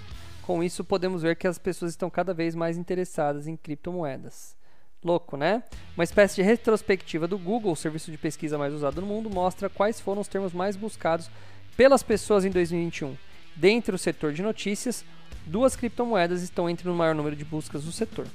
Com 0.43 0.63
isso, 0.63 0.85
podemos 0.85 1.23
ver 1.23 1.37
que 1.37 1.49
as 1.49 1.57
pessoas 1.57 1.93
estão 1.93 2.11
cada 2.11 2.35
vez 2.35 2.55
mais 2.55 2.77
interessadas 2.77 3.47
em 3.47 3.57
criptomoedas. 3.57 4.55
Louco, 5.03 5.35
né? 5.35 5.63
Uma 5.97 6.05
espécie 6.05 6.35
de 6.35 6.43
retrospectiva 6.43 7.27
do 7.27 7.39
Google, 7.39 7.73
o 7.73 7.77
serviço 7.77 8.11
de 8.11 8.19
pesquisa 8.19 8.59
mais 8.59 8.75
usado 8.75 9.01
no 9.01 9.07
mundo, 9.07 9.31
mostra 9.31 9.71
quais 9.71 9.99
foram 9.99 10.21
os 10.21 10.29
termos 10.29 10.53
mais 10.53 10.77
buscados 10.77 11.31
pelas 11.75 12.03
pessoas 12.03 12.45
em 12.45 12.51
2021. 12.51 13.17
Dentre 13.57 13.95
o 13.95 13.99
setor 13.99 14.35
de 14.35 14.43
notícias, 14.43 15.07
duas 15.47 15.75
criptomoedas 15.75 16.43
estão 16.43 16.69
entre 16.69 16.87
o 16.87 16.95
maior 16.95 17.15
número 17.15 17.35
de 17.35 17.47
buscas 17.47 17.85
do 17.85 17.93
setor. 17.93 18.27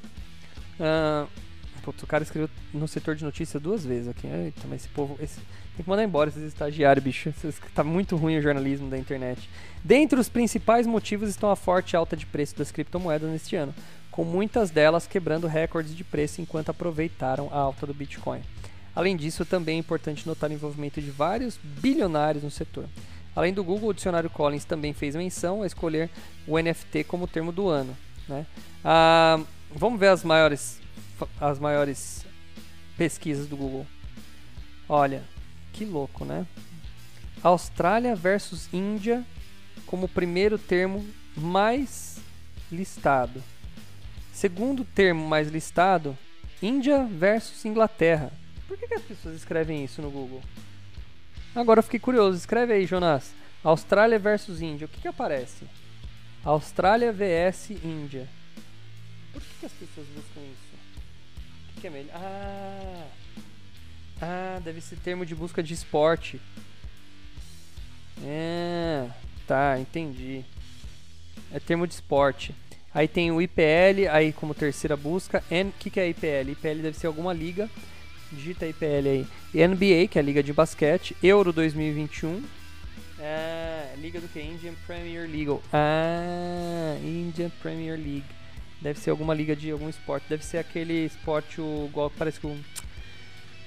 Uh, 0.80 1.28
putz, 1.82 2.02
o 2.02 2.08
cara 2.08 2.24
escreveu 2.24 2.50
no 2.74 2.88
setor 2.88 3.16
de 3.16 3.24
notícias 3.24 3.62
duas 3.62 3.86
vezes 3.86 4.08
aqui. 4.08 4.28
Eita, 4.28 4.68
mas 4.68 4.82
esse 4.82 4.90
povo. 4.90 5.18
Esse, 5.22 5.40
tem 5.76 5.84
que 5.84 5.90
mandar 5.90 6.04
embora 6.04 6.30
esses 6.30 6.44
estagiários, 6.44 7.04
bicho. 7.04 7.34
Tá 7.74 7.84
muito 7.84 8.16
ruim 8.16 8.38
o 8.38 8.42
jornalismo 8.42 8.90
da 8.90 8.98
internet. 8.98 9.50
Dentre 9.84 10.20
os 10.20 10.30
principais 10.30 10.88
motivos 10.88 11.30
estão 11.30 11.52
a 11.52 11.56
forte 11.56 11.96
alta 11.96 12.16
de 12.16 12.26
preço 12.26 12.58
das 12.58 12.72
criptomoedas 12.72 13.30
neste 13.30 13.56
ano, 13.56 13.74
com 14.10 14.24
muitas 14.24 14.70
delas 14.70 15.06
quebrando 15.06 15.48
recordes 15.48 15.96
de 15.96 16.04
preço 16.04 16.42
enquanto 16.42 16.70
aproveitaram 16.70 17.50
a 17.52 17.58
alta 17.58 17.86
do 17.86 17.94
Bitcoin. 17.94 18.42
Além 18.96 19.18
disso, 19.18 19.44
também 19.44 19.76
é 19.76 19.80
importante 19.80 20.26
notar 20.26 20.50
o 20.50 20.54
envolvimento 20.54 21.02
de 21.02 21.12
vários 21.12 21.60
bilionários 21.62 22.44
no 22.44 22.50
setor. 22.50 22.86
Além 23.36 23.54
do 23.54 23.62
Google, 23.62 23.90
o 23.90 23.94
dicionário 23.94 24.30
Collins 24.30 24.64
também 24.64 24.94
fez 24.94 25.14
menção 25.14 25.62
a 25.62 25.68
escolher 25.68 26.10
o 26.48 26.58
NFT 26.58 27.04
como 27.04 27.28
termo 27.28 27.52
do 27.52 27.68
ano. 27.68 27.96
Né? 28.30 28.46
Ah, 28.84 29.42
vamos 29.76 30.00
ver 30.00 30.08
as 30.08 30.24
maiores, 30.24 30.82
as 31.40 31.60
maiores 31.60 32.26
pesquisas 32.98 33.48
do 33.48 33.58
Google. 33.58 33.86
Olha, 34.88 35.24
que 35.74 35.86
louco, 35.86 36.26
né? 36.26 36.46
Austrália 37.44 38.16
versus 38.16 38.68
Índia 38.74 39.24
como 39.86 40.08
primeiro 40.08 40.58
termo 40.58 41.06
mais 41.36 42.18
listado. 42.72 43.44
Segundo 44.32 44.84
termo 44.84 45.28
mais 45.28 45.50
listado, 45.50 46.18
Índia 46.62 47.06
versus 47.06 47.66
Inglaterra. 47.66 48.32
Por 48.68 48.78
que, 48.78 48.88
que 48.88 48.96
as 48.96 49.02
pessoas 49.02 49.36
escrevem 49.36 49.84
isso 49.84 50.02
no 50.02 50.10
Google? 50.10 50.42
Agora 51.56 51.80
eu 51.80 51.84
fiquei 51.84 52.00
curioso. 52.00 52.38
Escreve 52.38 52.74
aí, 52.74 52.86
Jonas. 52.86 53.34
Austrália 53.64 54.20
versus 54.20 54.62
Índia. 54.62 54.86
O 54.86 54.90
que, 54.90 55.02
que 55.02 55.08
aparece? 55.08 55.66
Austrália 56.44 57.12
vs 57.12 57.72
Índia. 57.84 58.28
Por 59.36 59.42
que, 59.42 59.60
que 59.60 59.66
as 59.66 59.72
pessoas 59.74 60.08
buscam 60.08 60.40
isso? 60.40 60.76
O 61.70 61.74
que, 61.74 61.82
que 61.82 61.88
é 61.88 61.90
melhor? 61.90 62.16
Ah! 62.16 63.08
Ah, 64.22 64.62
deve 64.64 64.80
ser 64.80 64.96
termo 64.96 65.26
de 65.26 65.36
busca 65.36 65.62
de 65.62 65.74
esporte. 65.74 66.40
É, 68.24 69.10
tá, 69.46 69.78
entendi. 69.78 70.46
É 71.52 71.60
termo 71.60 71.86
de 71.86 71.94
esporte. 71.94 72.56
Aí 72.94 73.10
tem 73.10 73.30
o 73.30 73.42
IPL, 73.42 74.08
aí 74.10 74.32
como 74.32 74.54
terceira 74.54 74.96
busca. 74.96 75.44
O 75.52 75.72
que, 75.74 75.90
que 75.90 76.00
é 76.00 76.08
IPL? 76.08 76.52
IPL 76.52 76.82
deve 76.82 76.98
ser 76.98 77.08
alguma 77.08 77.34
liga 77.34 77.70
digita 78.32 78.66
IPL 78.66 79.08
aí. 79.08 79.28
NBA, 79.68 80.08
que 80.10 80.18
é 80.18 80.22
a 80.22 80.24
liga 80.24 80.44
de 80.44 80.54
basquete, 80.54 81.16
Euro 81.22 81.52
2021. 81.52 82.44
Ah, 83.20 83.94
liga 83.98 84.20
do 84.20 84.28
que? 84.28 84.40
Indian 84.40 84.74
Premier 84.86 85.28
League. 85.28 85.60
Ah, 85.74 86.98
Indian 87.04 87.50
Premier 87.62 87.98
League. 87.98 88.26
Deve 88.86 89.00
ser 89.00 89.10
alguma 89.10 89.34
liga 89.34 89.56
de 89.56 89.72
algum 89.72 89.90
esporte. 89.90 90.28
Deve 90.30 90.46
ser 90.46 90.60
aquele 90.60 91.08
esporte 91.08 91.60
o 91.60 91.90
parece 92.16 92.40
com 92.40 92.56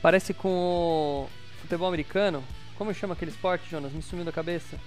parece 0.00 0.32
com 0.32 0.48
o 0.48 1.28
futebol 1.60 1.88
americano. 1.88 2.44
Como 2.76 2.94
chama 2.94 3.14
aquele 3.14 3.32
esporte, 3.32 3.68
Jonas? 3.68 3.92
Me 3.92 4.00
sumiu 4.00 4.24
da 4.24 4.30
cabeça. 4.30 4.78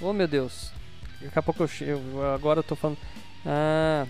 Oh, 0.00 0.14
meu 0.14 0.26
Deus. 0.26 0.72
Daqui 1.20 1.38
a 1.38 1.42
pouco 1.42 1.62
eu, 1.62 1.68
chego. 1.68 2.22
agora 2.34 2.60
eu 2.60 2.62
tô 2.62 2.74
falando 2.74 2.96
Ah, 3.44 4.06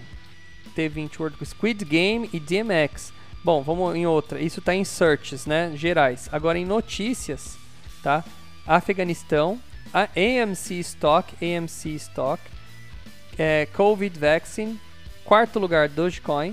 T20 0.77 1.19
World 1.19 1.45
Squid 1.45 1.85
Game 1.85 2.31
e 2.33 2.39
DMX. 2.39 3.13
Bom, 3.43 3.61
vamos 3.61 3.97
em 3.97 4.07
outra. 4.07 4.41
Isso 4.41 4.61
está 4.61 4.73
em 4.73 4.85
searches, 4.85 5.47
né? 5.47 5.73
Gerais. 5.75 6.29
Agora 6.31 6.57
em 6.57 6.65
notícias, 6.65 7.59
tá? 8.05 8.25
Afeganistão, 8.65 9.61
a 9.93 10.03
AMC 10.15 10.79
Stock, 10.79 11.35
AMC 11.45 11.89
Stock, 11.97 12.41
é, 13.39 13.67
Covid 13.73 14.19
Vaccine, 14.19 14.81
quarto 15.25 15.59
lugar 15.59 15.89
Dogecoin, 15.89 16.51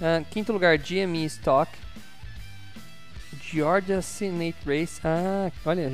uh, 0.00 0.24
quinto 0.30 0.52
lugar 0.52 0.78
GME 0.78 1.24
Stock, 1.26 1.70
Georgia 3.42 4.00
Senate 4.02 4.56
Race, 4.66 5.00
ah, 5.04 5.50
olha, 5.64 5.92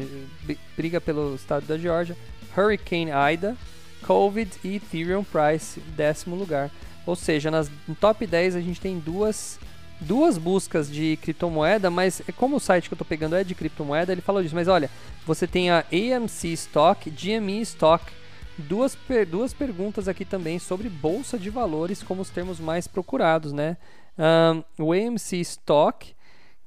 briga 0.77 1.01
pelo 1.01 1.35
estado 1.35 1.67
da 1.67 1.77
Georgia, 1.77 2.17
Hurricane 2.57 3.11
Ida, 3.33 3.57
Covid 4.03 4.51
e 4.65 4.77
Ethereum 4.77 5.25
Price, 5.25 5.81
décimo 5.95 6.37
lugar. 6.37 6.71
Ou 7.07 7.17
seja, 7.17 7.51
nas, 7.51 7.71
no 7.87 7.95
top 7.95 8.27
10 8.27 8.57
a 8.57 8.61
gente 8.61 8.81
tem 8.81 8.99
duas 8.99 9.59
duas 10.01 10.39
buscas 10.39 10.91
de 10.91 11.19
criptomoeda, 11.21 11.91
mas 11.91 12.23
é 12.27 12.33
como 12.33 12.57
o 12.57 12.61
site 12.61 12.89
que 12.89 12.95
eu 12.95 12.97
estou 12.97 13.07
pegando 13.07 13.37
é 13.37 13.45
de 13.45 13.55
criptomoeda, 13.55 14.13
ele 14.13 14.23
falou 14.23 14.43
disso. 14.43 14.55
Mas 14.55 14.67
olha, 14.67 14.89
você 15.27 15.47
tem 15.47 15.71
a 15.71 15.85
AMC 15.93 16.49
Stock, 16.55 17.11
GME 17.11 17.61
Stock, 17.61 18.11
duas, 18.61 18.95
per 18.95 19.27
duas 19.27 19.53
perguntas 19.53 20.09
aqui 20.09 20.25
também 20.25 20.59
sobre 20.59 20.89
bolsa 20.89 21.39
de 21.39 21.51
valores 21.51 22.03
como 22.03 22.23
os 22.23 22.31
termos 22.31 22.61
mais 22.61 22.87
procurados, 22.87 23.53
né? 23.53 23.77
Um, 24.19 24.85
o 24.85 24.93
AMC 24.93 25.41
Stock 25.41 26.15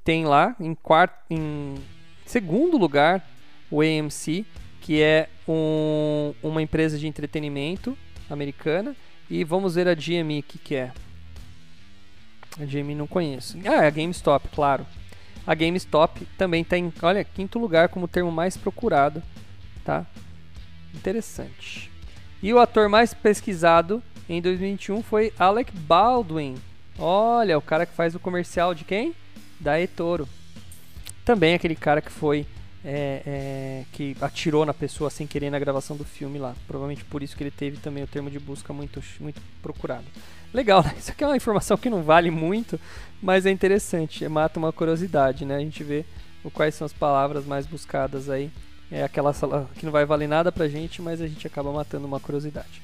tem 0.04 0.26
lá 0.26 0.56
em, 0.60 0.74
quarto, 0.76 1.16
em 1.30 1.76
segundo 2.26 2.78
lugar 2.78 3.26
o 3.72 3.82
AMC, 3.82 4.46
que 4.82 5.02
é 5.02 5.30
um, 5.48 6.34
uma 6.44 6.62
empresa 6.62 6.98
de 6.98 7.08
entretenimento 7.08 7.98
americana. 8.30 8.96
E 9.30 9.44
vamos 9.44 9.76
ver 9.76 9.88
a 9.88 9.96
GME, 9.96 10.40
o 10.40 10.44
que, 10.44 10.60
que 10.60 10.76
é. 10.76 10.92
A 12.60 12.66
Jamie 12.66 12.96
não 12.96 13.08
conheço. 13.08 13.58
Ah, 13.66 13.84
é 13.84 13.88
a 13.88 13.90
GameStop, 13.90 14.50
claro. 14.50 14.86
A 15.46 15.56
GameStop 15.56 16.26
também 16.38 16.62
está 16.62 16.78
em, 16.78 16.94
olha, 17.02 17.24
quinto 17.24 17.58
lugar 17.58 17.90
como 17.90 18.08
termo 18.08 18.32
mais 18.32 18.56
procurado, 18.56 19.24
tá? 19.84 20.06
Interessante. 20.94 21.92
E 22.42 22.54
o 22.54 22.60
ator 22.60 22.90
mais 22.90 23.14
pesquisado 23.14 24.02
em 24.28 24.42
2021 24.42 25.02
foi 25.02 25.34
Alec 25.38 25.72
Baldwin. 25.76 26.56
Olha, 26.98 27.58
o 27.58 27.62
cara 27.62 27.86
que 27.86 27.94
faz 27.94 28.16
o 28.16 28.20
comercial 28.20 28.74
de 28.74 28.84
quem? 28.84 29.16
Da 29.60 29.80
eToro. 29.80 30.28
Também 31.26 31.54
aquele 31.54 31.76
cara 31.76 32.02
que 32.02 32.12
foi 32.12 32.46
é, 32.86 33.24
é, 33.26 33.86
que 33.94 34.16
atirou 34.20 34.66
na 34.66 34.74
pessoa 34.74 35.10
sem 35.10 35.26
querer 35.26 35.50
na 35.50 35.58
gravação 35.58 35.96
do 35.96 36.04
filme 36.04 36.38
lá. 36.38 36.54
Provavelmente 36.68 37.06
por 37.06 37.24
isso 37.24 37.36
que 37.36 37.44
ele 37.44 37.52
teve 37.52 37.78
também 37.78 38.04
o 38.04 38.08
termo 38.08 38.30
de 38.30 38.40
busca 38.40 38.74
muito, 38.74 39.02
muito 39.20 39.42
procurado. 39.62 40.06
Legal, 40.54 40.84
né? 40.84 40.94
Isso 41.00 41.12
aqui 41.12 41.24
é 41.24 41.28
uma 41.28 41.38
informação 41.38 41.78
que 41.78 41.90
não 41.90 42.04
vale 42.04 42.30
muito, 42.30 42.80
mas 43.22 43.46
é 43.46 43.52
interessante, 43.52 44.28
mata 44.28 44.60
uma 44.60 44.72
curiosidade, 44.72 45.46
né? 45.46 45.56
A 45.56 45.60
gente 45.60 45.84
vê 45.84 46.06
quais 46.54 46.76
são 46.76 46.86
as 46.86 46.94
palavras 46.94 47.46
mais 47.46 47.66
buscadas 47.66 48.30
aí. 48.30 48.52
É 48.92 49.04
aquela 49.04 49.34
que 49.76 49.86
não 49.86 49.92
vai 49.92 50.06
valer 50.06 50.28
nada 50.28 50.52
pra 50.52 50.68
gente, 50.68 51.02
mas 51.02 51.22
a 51.22 51.28
gente 51.28 51.48
acaba 51.48 51.72
matando 51.72 52.06
uma 52.06 52.20
curiosidade. 52.20 52.82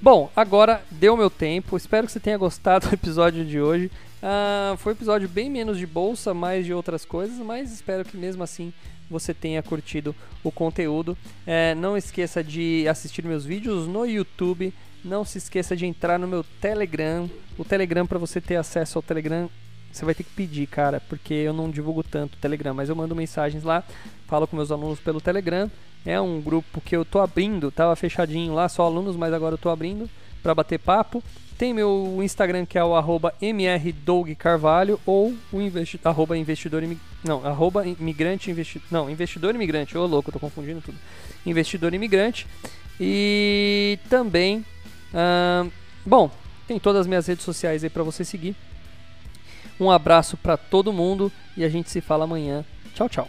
Bom, 0.00 0.28
agora 0.34 0.82
deu 0.90 1.16
meu 1.16 1.30
tempo. 1.30 1.76
Espero 1.76 2.06
que 2.06 2.12
você 2.12 2.18
tenha 2.18 2.36
gostado 2.36 2.88
do 2.90 2.94
episódio 2.94 3.44
de 3.44 3.60
hoje. 3.60 3.90
Uh, 4.22 4.76
foi 4.76 4.92
um 4.92 4.96
episódio 4.96 5.28
bem 5.28 5.48
menos 5.48 5.78
de 5.78 5.86
bolsa, 5.86 6.34
mais 6.34 6.66
de 6.66 6.74
outras 6.74 7.04
coisas, 7.04 7.38
mas 7.38 7.72
espero 7.72 8.04
que 8.04 8.16
mesmo 8.16 8.42
assim 8.42 8.72
você 9.08 9.32
tenha 9.32 9.62
curtido 9.62 10.14
o 10.42 10.50
conteúdo. 10.50 11.16
É, 11.46 11.74
não 11.76 11.96
esqueça 11.96 12.42
de 12.42 12.86
assistir 12.88 13.24
meus 13.24 13.44
vídeos 13.44 13.86
no 13.86 14.04
YouTube. 14.04 14.74
Não 15.04 15.24
se 15.24 15.38
esqueça 15.38 15.76
de 15.76 15.86
entrar 15.86 16.18
no 16.18 16.26
meu 16.26 16.44
Telegram. 16.60 17.30
O 17.56 17.64
Telegram, 17.64 18.06
para 18.06 18.18
você 18.18 18.40
ter 18.40 18.56
acesso 18.56 18.98
ao 18.98 19.02
Telegram, 19.02 19.48
você 19.92 20.04
vai 20.04 20.14
ter 20.14 20.24
que 20.24 20.30
pedir, 20.30 20.66
cara, 20.66 21.00
porque 21.00 21.34
eu 21.34 21.52
não 21.52 21.70
divulgo 21.70 22.02
tanto 22.02 22.34
o 22.34 22.38
Telegram, 22.38 22.74
mas 22.74 22.88
eu 22.88 22.96
mando 22.96 23.14
mensagens 23.14 23.62
lá, 23.62 23.84
falo 24.26 24.46
com 24.46 24.56
meus 24.56 24.70
alunos 24.70 24.98
pelo 24.98 25.20
Telegram. 25.20 25.70
É 26.04 26.20
um 26.20 26.40
grupo 26.40 26.80
que 26.80 26.96
eu 26.96 27.04
tô 27.04 27.20
abrindo, 27.20 27.70
tava 27.70 27.94
fechadinho 27.94 28.54
lá, 28.54 28.68
só 28.68 28.84
alunos, 28.84 29.14
mas 29.14 29.32
agora 29.32 29.54
eu 29.54 29.58
tô 29.58 29.68
abrindo 29.68 30.10
para 30.42 30.54
bater 30.54 30.78
papo. 30.78 31.22
Tem 31.56 31.72
meu 31.72 32.18
Instagram 32.20 32.66
que 32.66 32.76
é 32.76 32.82
o 32.82 32.96
arroba 32.96 33.32
mrdougcarvalho 33.40 34.98
ou 35.06 35.32
o 35.52 35.60
investi 35.60 36.00
arroba 36.02 36.36
investidor 36.36 36.82
não, 37.22 37.46
arroba 37.46 37.86
imigrante 37.86 38.52
não, 38.90 39.08
investidor 39.08 39.54
imigrante, 39.54 39.96
ô 39.96 40.04
louco, 40.06 40.32
tô 40.32 40.40
confundindo 40.40 40.80
tudo. 40.80 40.98
Investidor 41.46 41.94
imigrante. 41.94 42.48
E 42.98 43.98
também 44.10 44.64
bom, 46.04 46.30
tem 46.66 46.80
todas 46.80 47.02
as 47.02 47.06
minhas 47.06 47.26
redes 47.26 47.44
sociais 47.44 47.84
aí 47.84 47.90
para 47.90 48.02
você 48.02 48.24
seguir. 48.24 48.56
Um 49.82 49.90
abraço 49.90 50.36
para 50.36 50.56
todo 50.56 50.92
mundo 50.92 51.32
e 51.56 51.64
a 51.64 51.68
gente 51.68 51.90
se 51.90 52.00
fala 52.00 52.22
amanhã. 52.22 52.64
Tchau, 52.94 53.08
tchau. 53.08 53.28